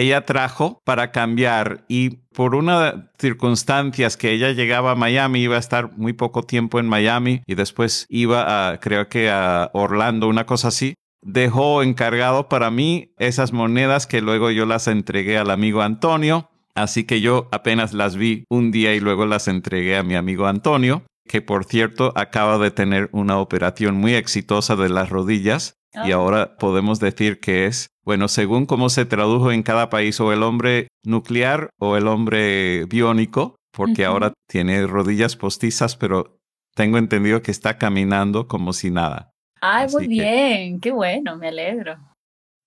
ella 0.00 0.24
trajo 0.24 0.80
para 0.84 1.12
cambiar 1.12 1.84
y 1.88 2.10
por 2.32 2.54
una 2.54 3.10
circunstancias 3.18 4.16
que 4.16 4.32
ella 4.32 4.52
llegaba 4.52 4.92
a 4.92 4.96
Miami, 4.96 5.40
iba 5.40 5.56
a 5.56 5.60
estar 5.60 5.96
muy 5.96 6.12
poco 6.12 6.42
tiempo 6.42 6.78
en 6.78 6.86
Miami 6.86 7.42
y 7.46 7.54
después 7.54 8.06
iba 8.08 8.70
a, 8.70 8.80
creo 8.80 9.08
que 9.08 9.30
a 9.30 9.70
Orlando, 9.72 10.28
una 10.28 10.46
cosa 10.46 10.68
así, 10.68 10.94
dejó 11.22 11.82
encargado 11.82 12.48
para 12.48 12.70
mí 12.70 13.12
esas 13.18 13.52
monedas 13.52 14.06
que 14.06 14.20
luego 14.20 14.50
yo 14.50 14.66
las 14.66 14.88
entregué 14.88 15.38
al 15.38 15.50
amigo 15.50 15.82
Antonio. 15.82 16.50
Así 16.74 17.04
que 17.04 17.20
yo 17.20 17.48
apenas 17.50 17.92
las 17.92 18.16
vi 18.16 18.44
un 18.48 18.70
día 18.70 18.94
y 18.94 19.00
luego 19.00 19.26
las 19.26 19.48
entregué 19.48 19.96
a 19.96 20.04
mi 20.04 20.14
amigo 20.14 20.46
Antonio, 20.46 21.02
que 21.26 21.42
por 21.42 21.64
cierto 21.64 22.12
acaba 22.14 22.56
de 22.58 22.70
tener 22.70 23.08
una 23.12 23.38
operación 23.38 23.96
muy 23.96 24.14
exitosa 24.14 24.76
de 24.76 24.88
las 24.88 25.08
rodillas 25.08 25.77
y 25.94 26.12
ah. 26.12 26.14
ahora 26.14 26.56
podemos 26.56 27.00
decir 27.00 27.40
que 27.40 27.66
es, 27.66 27.88
bueno, 28.04 28.28
según 28.28 28.66
cómo 28.66 28.88
se 28.88 29.04
tradujo 29.04 29.52
en 29.52 29.62
cada 29.62 29.90
país, 29.90 30.20
o 30.20 30.32
el 30.32 30.42
hombre 30.42 30.88
nuclear 31.04 31.70
o 31.78 31.96
el 31.96 32.08
hombre 32.08 32.84
biónico, 32.86 33.56
porque 33.72 34.04
ahora 34.04 34.32
tiene 34.48 34.86
rodillas 34.86 35.36
postizas, 35.36 35.96
pero 35.96 36.38
tengo 36.74 36.98
entendido 36.98 37.42
que 37.42 37.50
está 37.50 37.78
caminando 37.78 38.48
como 38.48 38.72
si 38.72 38.90
nada. 38.90 39.30
Ay, 39.60 39.88
muy 39.92 40.06
bien, 40.06 40.80
qué 40.80 40.92
bueno, 40.92 41.36
me 41.36 41.48
alegro. 41.48 41.96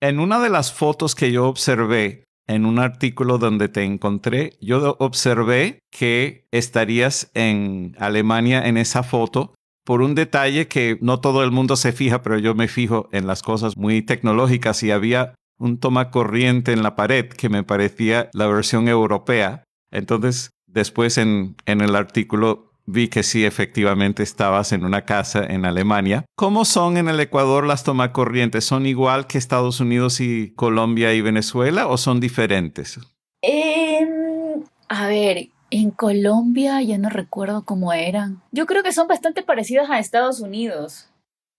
En 0.02 0.20
una 0.20 0.40
de 0.40 0.50
las 0.50 0.74
fotos 0.74 1.16
que 1.16 1.32
yo 1.32 1.48
observé, 1.48 2.26
en 2.48 2.66
un 2.66 2.80
artículo 2.80 3.38
donde 3.38 3.70
te 3.70 3.84
encontré, 3.84 4.58
yo 4.60 4.98
observé 5.00 5.80
que 5.92 6.48
estarías 6.52 7.32
en 7.34 7.96
Alemania 8.00 8.68
en 8.68 8.78
esa 8.78 9.04
foto 9.04 9.54
por 9.84 10.02
un 10.02 10.15
detalle 10.15 10.67
que 10.67 10.98
no 11.02 11.20
todo 11.20 11.44
el 11.44 11.52
mundo 11.52 11.76
se 11.76 11.91
fija, 11.91 12.22
pero 12.22 12.38
yo 12.38 12.56
me 12.56 12.67
fijo 12.67 13.10
en 13.12 13.28
las 13.28 13.41
cosas 13.41 13.78
muy 13.78 14.02
tecnológicas 14.02 14.84
y 14.84 14.91
había 14.91 15.36
un 15.58 15.80
toma 15.80 16.10
corriente 16.10 16.74
en 16.74 16.84
la 16.84 16.96
pared 16.96 17.28
que 17.28 17.50
me 17.50 17.63
parecía 17.63 18.30
la 18.34 18.48
versión 18.48 18.88
europea. 18.88 19.63
Entonces, 19.91 20.52
después 20.65 21.17
en, 21.17 21.56
el 21.65 21.96
artículo 21.96 22.72
vi 22.86 23.08
que 23.08 23.24
sí, 23.24 23.46
efectivamente 23.46 24.24
estabas 24.24 24.72
en 24.72 24.84
una 24.86 25.06
casa 25.06 25.46
en 25.46 25.65
Alemania. 25.65 26.26
¿Cómo 26.36 26.65
son 26.65 26.98
en 26.98 27.08
el 27.08 27.20
Ecuador 27.20 27.65
las 27.65 27.84
tomacorrientes? 27.84 28.65
¿Son 28.65 28.86
igual 28.86 29.28
que 29.28 29.38
Estados 29.38 29.80
Unidos 29.80 30.20
y 30.20 30.52
Colombia 30.56 31.13
y 31.13 31.22
Venezuela 31.22 31.88
o 31.88 31.98
son 31.98 32.20
diferentes? 32.20 33.00
Em, 33.41 34.63
a 34.89 35.08
ver, 35.08 35.48
en 35.72 35.90
Colombia 35.90 36.82
ya 36.82 36.98
no 36.98 37.10
recuerdo 37.10 37.66
cómo 37.66 37.94
eran. 37.94 38.42
Yo 38.52 38.66
creo 38.66 38.84
que 38.84 38.92
son 38.92 39.08
bastante 39.08 39.42
parecidas 39.42 39.90
a 39.90 40.00
Estados 40.00 40.40
Unidos. 40.42 41.10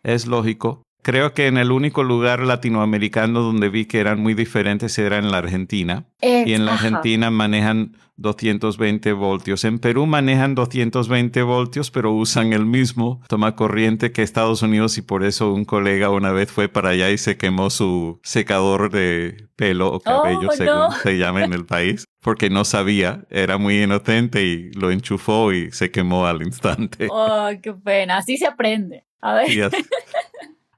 Es 0.04 0.26
lógico. 0.26 0.82
Creo 1.02 1.34
que 1.34 1.48
en 1.48 1.58
el 1.58 1.72
único 1.72 2.04
lugar 2.04 2.40
latinoamericano 2.40 3.40
donde 3.40 3.68
vi 3.68 3.86
que 3.86 3.98
eran 3.98 4.20
muy 4.20 4.34
diferentes 4.34 4.96
era 4.98 5.18
en 5.18 5.30
la 5.30 5.38
Argentina. 5.38 6.06
y 6.20 6.52
en 6.52 6.64
la 6.64 6.74
Argentina 6.74 7.30
manejan 7.30 7.96
220 8.16 9.12
voltios. 9.12 9.64
En 9.64 9.80
Perú 9.80 10.06
manejan 10.06 10.54
220 10.54 11.42
voltios, 11.42 11.90
pero 11.90 12.12
usan 12.12 12.52
el 12.52 12.66
mismo 12.66 13.20
toma 13.28 13.56
corriente 13.56 14.12
que 14.12 14.22
Estados 14.22 14.62
Unidos 14.62 14.96
y 14.96 15.02
por 15.02 15.24
eso 15.24 15.52
un 15.52 15.64
colega 15.64 16.10
una 16.10 16.30
vez 16.30 16.52
fue 16.52 16.68
para 16.68 16.90
allá 16.90 17.10
y 17.10 17.18
se 17.18 17.36
quemó 17.36 17.70
su 17.70 18.20
secador 18.22 18.90
de 18.90 19.48
pelo 19.56 19.92
o 19.92 20.00
cabello, 20.00 20.48
oh, 20.48 20.52
según 20.52 20.92
se 21.02 21.18
llama 21.18 21.42
en 21.42 21.52
el 21.52 21.66
país, 21.66 22.04
porque 22.20 22.48
no 22.48 22.64
sabía, 22.64 23.24
era 23.28 23.58
muy 23.58 23.82
inocente 23.82 24.44
y 24.44 24.70
lo 24.72 24.92
enchufó 24.92 25.52
y 25.52 25.72
se 25.72 25.90
quemó 25.90 26.26
al 26.26 26.42
instante. 26.42 27.08
Oh, 27.10 27.50
qué 27.60 27.72
pena, 27.72 28.18
así 28.18 28.36
se 28.36 28.46
aprende. 28.46 29.04
A 29.20 29.34
ver. 29.34 29.70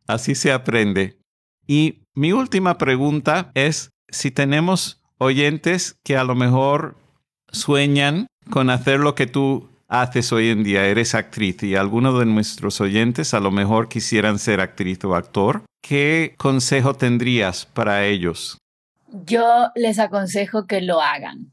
Así 0.06 0.34
se 0.34 0.52
aprende. 0.52 1.18
Y 1.66 2.02
mi 2.14 2.32
última 2.32 2.78
pregunta 2.78 3.50
es 3.54 3.90
si 4.08 4.30
tenemos 4.30 5.00
oyentes 5.18 5.96
que 6.04 6.16
a 6.16 6.24
lo 6.24 6.34
mejor 6.34 6.96
sueñan 7.50 8.26
con 8.50 8.70
hacer 8.70 9.00
lo 9.00 9.14
que 9.14 9.26
tú 9.26 9.70
haces 9.88 10.32
hoy 10.32 10.48
en 10.48 10.64
día, 10.64 10.86
eres 10.86 11.14
actriz 11.14 11.62
y 11.62 11.76
algunos 11.76 12.18
de 12.18 12.26
nuestros 12.26 12.80
oyentes 12.80 13.32
a 13.34 13.40
lo 13.40 13.50
mejor 13.50 13.88
quisieran 13.88 14.38
ser 14.38 14.60
actriz 14.60 15.02
o 15.04 15.14
actor, 15.14 15.62
¿qué 15.82 16.34
consejo 16.36 16.94
tendrías 16.94 17.66
para 17.66 18.04
ellos? 18.04 18.58
Yo 19.24 19.68
les 19.76 19.98
aconsejo 19.98 20.66
que 20.66 20.80
lo 20.80 21.00
hagan, 21.00 21.52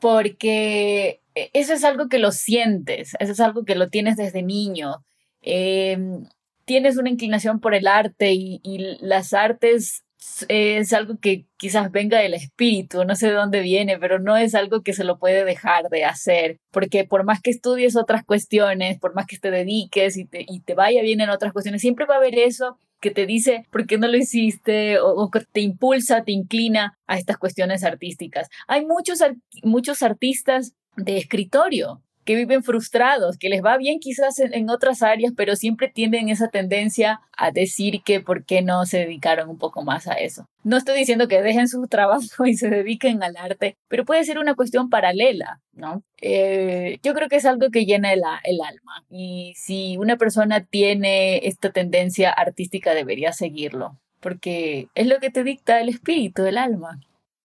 porque 0.00 1.20
eso 1.34 1.72
es 1.72 1.84
algo 1.84 2.08
que 2.08 2.18
lo 2.18 2.30
sientes, 2.32 3.14
eso 3.18 3.32
es 3.32 3.40
algo 3.40 3.64
que 3.64 3.74
lo 3.74 3.88
tienes 3.88 4.16
desde 4.16 4.42
niño. 4.42 5.04
Em, 5.40 6.26
tienes 6.64 6.96
una 6.96 7.10
inclinación 7.10 7.60
por 7.60 7.74
el 7.74 7.86
arte 7.86 8.32
y, 8.34 8.60
las 9.00 9.32
artes 9.32 10.04
es 10.48 10.92
algo 10.94 11.18
que 11.20 11.46
quizás 11.58 11.90
venga 11.90 12.18
del 12.18 12.32
espíritu, 12.32 13.04
no 13.04 13.14
sé 13.14 13.28
de 13.28 13.34
dónde 13.34 13.60
viene, 13.60 13.98
pero 13.98 14.18
no 14.18 14.36
es 14.36 14.54
algo 14.54 14.82
que 14.82 14.94
se 14.94 15.04
lo 15.04 15.18
puede 15.18 15.44
dejar 15.44 15.90
de 15.90 16.04
hacer, 16.04 16.58
porque 16.70 17.04
por 17.04 17.24
más 17.24 17.42
que 17.42 17.50
estudies 17.50 17.94
otras 17.94 18.24
cuestiones, 18.24 18.98
por 18.98 19.14
más 19.14 19.26
que 19.26 19.38
te 19.38 19.50
dediques 19.50 20.16
y 20.16 20.24
te, 20.24 20.46
y 20.48 20.60
te 20.60 20.74
vaya 20.74 21.02
bien 21.02 21.20
en 21.20 21.28
otras 21.28 21.52
cuestiones, 21.52 21.82
siempre 21.82 22.06
va 22.06 22.14
a 22.14 22.18
haber 22.18 22.38
eso 22.38 22.78
que 23.00 23.10
te 23.10 23.26
dice 23.26 23.66
por 23.70 23.86
qué 23.86 23.98
no 23.98 24.08
lo 24.08 24.16
hiciste 24.16 24.98
o, 24.98 25.30
que 25.30 25.40
te 25.40 25.60
impulsa, 25.60 26.24
te 26.24 26.32
inclina 26.32 26.96
a 27.06 27.18
estas 27.18 27.36
cuestiones 27.36 27.84
artísticas. 27.84 28.48
Hay 28.66 28.86
muchos, 28.86 29.18
muchos 29.62 30.02
artistas 30.02 30.72
de 30.96 31.18
escritorio 31.18 32.00
que 32.24 32.34
viven 32.34 32.62
frustrados, 32.62 33.38
que 33.38 33.48
les 33.48 33.62
va 33.62 33.76
bien 33.76 33.98
quizás 34.00 34.38
en, 34.38 34.70
otras 34.70 35.02
áreas, 35.02 35.32
pero 35.36 35.56
siempre 35.56 35.88
tienen 35.88 36.28
esa 36.28 36.48
tendencia 36.48 37.20
a 37.36 37.50
decir 37.50 38.02
que 38.02 38.20
por 38.20 38.44
qué 38.44 38.62
no 38.62 38.86
se 38.86 38.98
dedicaron 38.98 39.48
un 39.50 39.58
poco 39.58 39.82
más 39.82 40.08
a 40.08 40.14
eso. 40.14 40.46
No 40.62 40.76
estoy 40.76 40.98
diciendo 40.98 41.28
que 41.28 41.42
dejen 41.42 41.68
su 41.68 41.86
trabajo 41.88 42.46
y 42.46 42.56
se 42.56 42.70
dediquen 42.70 43.22
al 43.22 43.36
arte, 43.36 43.76
pero 43.88 44.04
puede 44.04 44.24
ser 44.24 44.38
una 44.38 44.54
cuestión 44.54 44.88
paralela, 44.88 45.60
¿no? 45.72 46.02
Eh, 46.20 46.98
yo 47.02 47.14
creo 47.14 47.28
que 47.28 47.36
es 47.36 47.44
algo 47.44 47.70
que 47.70 47.84
llena 47.84 48.12
el, 48.12 48.22
el 48.44 48.60
alma 48.60 49.04
y 49.10 49.52
si 49.56 49.96
una 49.98 50.16
persona 50.16 50.64
tiene 50.64 51.46
esta 51.46 51.70
tendencia 51.70 52.30
artística 52.30 52.94
debería 52.94 53.32
seguirlo, 53.32 53.98
porque 54.20 54.88
es 54.94 55.06
lo 55.06 55.18
que 55.20 55.30
te 55.30 55.44
dicta 55.44 55.80
el 55.80 55.90
espíritu, 55.90 56.44
el 56.44 56.56
alma. 56.56 57.00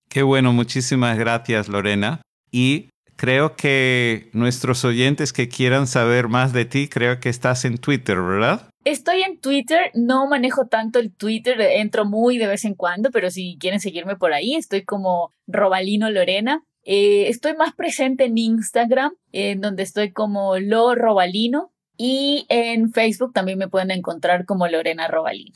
Qué 0.09 0.23
bueno, 0.23 0.53
muchísimas 0.53 1.17
gracias 1.19 1.67
Lorena. 1.67 2.21
Y 2.51 2.89
creo 3.19 3.57
que 3.57 4.29
nuestros 4.31 4.85
oyentes 4.85 5.33
que 5.33 5.49
quieran 5.49 5.87
saber 5.87 6.29
más 6.29 6.53
de 6.53 6.63
ti, 6.63 6.87
creo 6.87 7.19
que 7.19 7.27
estás 7.27 7.65
en 7.65 7.77
Twitter, 7.77 8.15
¿verdad? 8.21 8.69
Estoy 8.85 9.23
en 9.23 9.41
Twitter, 9.41 9.91
no 9.93 10.25
manejo 10.25 10.67
tanto 10.67 10.99
el 10.99 11.11
Twitter, 11.11 11.59
entro 11.59 12.05
muy 12.05 12.37
de 12.37 12.47
vez 12.47 12.63
en 12.63 12.75
cuando, 12.75 13.11
pero 13.11 13.29
si 13.29 13.57
quieren 13.59 13.81
seguirme 13.81 14.15
por 14.15 14.31
ahí, 14.31 14.55
estoy 14.55 14.85
como 14.85 15.33
Robalino 15.47 16.09
Lorena. 16.09 16.63
Eh, 16.85 17.27
estoy 17.27 17.57
más 17.57 17.73
presente 17.73 18.23
en 18.23 18.37
Instagram, 18.37 19.11
en 19.33 19.59
donde 19.59 19.83
estoy 19.83 20.13
como 20.13 20.57
Lo 20.57 20.95
Robalino, 20.95 21.73
y 21.97 22.45
en 22.47 22.93
Facebook 22.93 23.33
también 23.33 23.57
me 23.57 23.67
pueden 23.67 23.91
encontrar 23.91 24.45
como 24.45 24.65
Lorena 24.69 25.09
Robalino. 25.09 25.55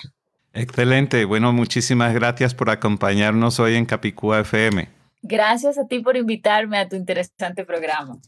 Excelente. 0.52 1.24
Bueno, 1.24 1.54
muchísimas 1.54 2.14
gracias 2.14 2.54
por 2.54 2.70
acompañarnos 2.70 3.62
hoy 3.62 3.76
en 3.76 3.86
Capicúa 3.86 4.42
FM. 4.42 5.03
Gracias 5.24 5.78
a 5.78 5.88
ti 5.88 6.02
por 6.02 6.18
invitarme 6.18 6.78
a 6.78 6.90
tu 6.90 6.98
interesante 6.98 7.64
programa. 7.64 8.20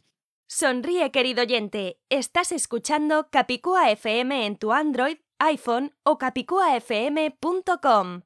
Sonríe, 0.47 1.11
querido 1.11 1.41
oyente. 1.41 1.97
Estás 2.09 2.53
escuchando 2.53 3.27
Capicúa 3.29 3.91
FM 3.91 4.45
en 4.45 4.55
tu 4.55 4.71
Android, 4.71 5.17
iPhone 5.39 5.91
o 6.03 6.17
capicuafm.com. 6.17 8.21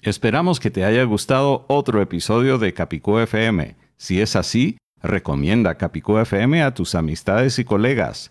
Esperamos 0.00 0.60
que 0.60 0.70
te 0.70 0.84
haya 0.84 1.02
gustado 1.02 1.64
otro 1.66 2.00
episodio 2.00 2.58
de 2.58 2.72
Capicúa 2.72 3.24
FM. 3.24 3.74
Si 3.96 4.20
es 4.20 4.36
así, 4.36 4.78
recomienda 5.02 5.76
Capicúa 5.76 6.22
FM 6.22 6.62
a 6.62 6.74
tus 6.74 6.94
amistades 6.94 7.58
y 7.58 7.64
colegas. 7.64 8.30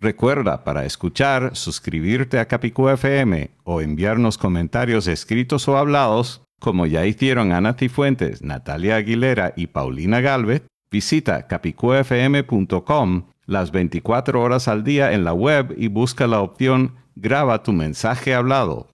Recuerda, 0.00 0.64
para 0.64 0.86
escuchar, 0.86 1.54
suscribirte 1.54 2.38
a 2.38 2.48
Capicúa 2.48 2.94
FM 2.94 3.50
o 3.64 3.82
enviarnos 3.82 4.38
comentarios 4.38 5.06
escritos 5.06 5.68
o 5.68 5.76
hablados, 5.76 6.40
como 6.58 6.86
ya 6.86 7.06
hicieron 7.06 7.52
Ana 7.52 7.74
Cifuentes, 7.74 8.42
Natalia 8.42 8.96
Aguilera 8.96 9.52
y 9.56 9.68
Paulina 9.68 10.20
Galvez, 10.20 10.62
visita 10.90 11.46
capicuafm.com 11.46 13.24
las 13.46 13.70
24 13.70 14.42
horas 14.42 14.68
al 14.68 14.84
día 14.84 15.12
en 15.12 15.24
la 15.24 15.32
web 15.32 15.74
y 15.76 15.88
busca 15.88 16.26
la 16.26 16.40
opción 16.40 16.96
Graba 17.16 17.62
tu 17.62 17.72
mensaje 17.72 18.34
hablado. 18.34 18.88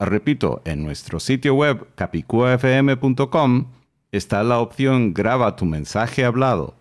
Repito, 0.00 0.62
en 0.64 0.82
nuestro 0.82 1.20
sitio 1.20 1.54
web 1.54 1.86
capicuafm.com 1.94 3.66
está 4.10 4.42
la 4.42 4.58
opción 4.58 5.12
Graba 5.12 5.54
tu 5.56 5.64
mensaje 5.64 6.24
hablado. 6.24 6.74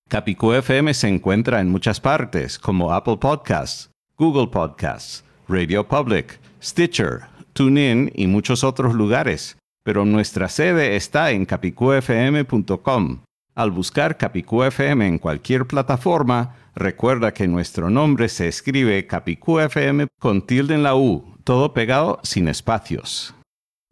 Capicú 0.07 0.53
FM 0.53 0.93
se 0.93 1.07
encuentra 1.07 1.61
en 1.61 1.69
muchas 1.69 1.99
partes, 1.99 2.57
como 2.57 2.93
Apple 2.93 3.17
Podcasts, 3.17 3.91
Google 4.17 4.47
Podcasts, 4.47 5.23
Radio 5.47 5.87
Public, 5.87 6.39
Stitcher, 6.61 7.21
TuneIn 7.53 8.11
y 8.15 8.27
muchos 8.27 8.63
otros 8.63 8.93
lugares, 8.93 9.57
pero 9.83 10.05
nuestra 10.05 10.47
sede 10.49 10.95
está 10.95 11.31
en 11.31 11.45
capicufm.com. 11.45 13.19
Al 13.59 13.71
buscar 13.71 14.15
Capicú 14.15 14.63
FM 14.63 15.05
en 15.05 15.17
cualquier 15.17 15.67
plataforma, 15.67 16.55
recuerda 16.75 17.33
que 17.33 17.45
nuestro 17.45 17.89
nombre 17.89 18.29
se 18.29 18.47
escribe 18.47 19.05
Capicú 19.05 19.59
FM 19.59 20.07
con 20.17 20.47
tilde 20.47 20.75
en 20.75 20.83
la 20.83 20.95
U, 20.95 21.35
todo 21.43 21.73
pegado 21.73 22.21
sin 22.23 22.47
espacios. 22.47 23.35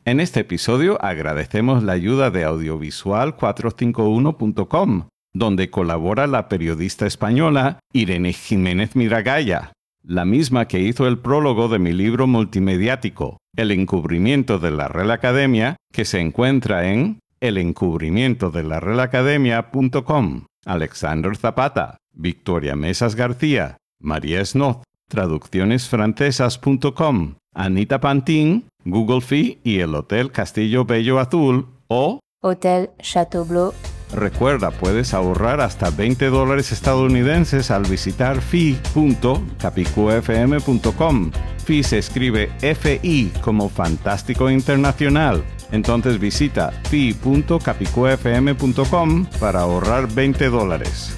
En 0.05 0.21
este 0.21 0.39
episodio 0.39 0.97
agradecemos 1.03 1.83
la 1.83 1.91
ayuda 1.91 2.31
de 2.31 2.47
audiovisual451.com, 2.47 5.09
donde 5.33 5.69
colabora 5.69 6.27
la 6.27 6.47
periodista 6.47 7.05
española 7.05 7.79
Irene 7.91 8.31
Jiménez 8.31 8.95
Miragaya, 8.95 9.73
la 10.01 10.23
misma 10.23 10.69
que 10.69 10.79
hizo 10.79 11.07
el 11.07 11.19
prólogo 11.19 11.67
de 11.67 11.79
mi 11.79 11.91
libro 11.91 12.25
multimediático, 12.25 13.39
El 13.57 13.71
encubrimiento 13.71 14.59
de 14.59 14.71
la 14.71 14.87
Real 14.87 15.11
Academia, 15.11 15.75
que 15.91 16.05
se 16.05 16.21
encuentra 16.21 16.89
en 16.89 17.19
el 17.39 17.57
encubrimiento 17.57 18.51
de 18.51 18.63
la 18.63 18.79
realacademia.com, 18.79 20.45
Alexander 20.65 21.35
Zapata, 21.35 21.97
Victoria 22.13 22.75
Mesas 22.75 23.15
García, 23.15 23.77
María 23.99 24.43
Snoth, 24.43 24.83
traduccionesfrancesas.com, 25.09 27.35
Anita 27.53 27.99
Pantin, 27.99 28.67
Google 28.85 29.21
Fee 29.21 29.59
y 29.63 29.79
el 29.79 29.93
Hotel 29.95 30.31
Castillo 30.31 30.85
Bello 30.85 31.19
Azul 31.19 31.67
o 31.87 32.19
Hotel 32.41 32.91
Chateau 32.99 33.45
Bleu. 33.45 33.73
Recuerda, 34.13 34.71
puedes 34.71 35.13
ahorrar 35.13 35.59
hasta 35.59 35.89
20 35.89 36.27
dólares 36.27 36.71
estadounidenses 36.71 37.71
al 37.71 37.83
visitar 37.83 38.39
fi.capicufm.com. 38.41 41.31
Fi 41.65 41.83
se 41.83 41.97
escribe 41.97 42.49
FI 42.59 43.33
como 43.41 43.67
Fantástico 43.67 44.49
Internacional 44.49 45.43
entonces 45.71 46.19
visita 46.19 46.71
fi.capicufm.com 46.89 49.25
para 49.39 49.61
ahorrar 49.61 50.13
20 50.13 50.49
dólares. 50.49 51.17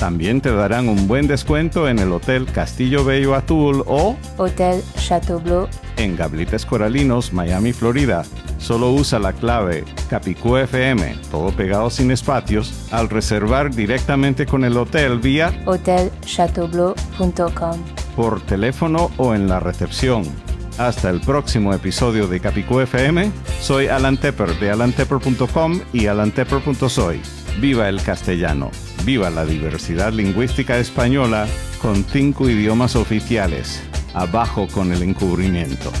También 0.00 0.40
te 0.40 0.50
darán 0.50 0.88
un 0.88 1.06
buen 1.06 1.26
descuento 1.26 1.86
en 1.86 1.98
el 1.98 2.10
Hotel 2.10 2.46
Castillo 2.46 3.04
Bello 3.04 3.34
Azul 3.34 3.84
o 3.86 4.16
Hotel 4.38 4.82
Chateau 4.96 5.38
Bleu 5.38 5.68
en 5.98 6.16
Gablites 6.16 6.64
Coralinos, 6.64 7.34
Miami, 7.34 7.74
Florida. 7.74 8.22
Solo 8.58 8.92
usa 8.92 9.18
la 9.18 9.34
clave 9.34 9.84
CapicúFM, 10.08 11.18
todo 11.30 11.50
pegado 11.50 11.90
sin 11.90 12.10
espacios, 12.10 12.88
al 12.90 13.10
reservar 13.10 13.74
directamente 13.74 14.46
con 14.46 14.64
el 14.64 14.78
hotel 14.78 15.18
vía 15.18 15.52
hotelchateaubleu.com 15.66 17.84
por 18.16 18.40
teléfono 18.40 19.10
o 19.18 19.34
en 19.34 19.48
la 19.48 19.60
recepción. 19.60 20.49
Hasta 20.78 21.10
el 21.10 21.20
próximo 21.20 21.74
episodio 21.74 22.26
de 22.26 22.40
Capicú 22.40 22.80
FM, 22.80 23.30
soy 23.60 23.88
Alan 23.88 24.16
Tepper 24.16 24.58
de 24.58 24.70
alantepper.com 24.70 25.80
y 25.92 26.06
alantepper.soy. 26.06 27.20
Viva 27.60 27.88
el 27.88 28.02
castellano, 28.02 28.70
viva 29.04 29.28
la 29.30 29.44
diversidad 29.44 30.12
lingüística 30.12 30.78
española 30.78 31.46
con 31.82 32.04
cinco 32.04 32.48
idiomas 32.48 32.96
oficiales. 32.96 33.82
Abajo 34.14 34.66
con 34.68 34.92
el 34.92 35.02
encubrimiento. 35.02 35.92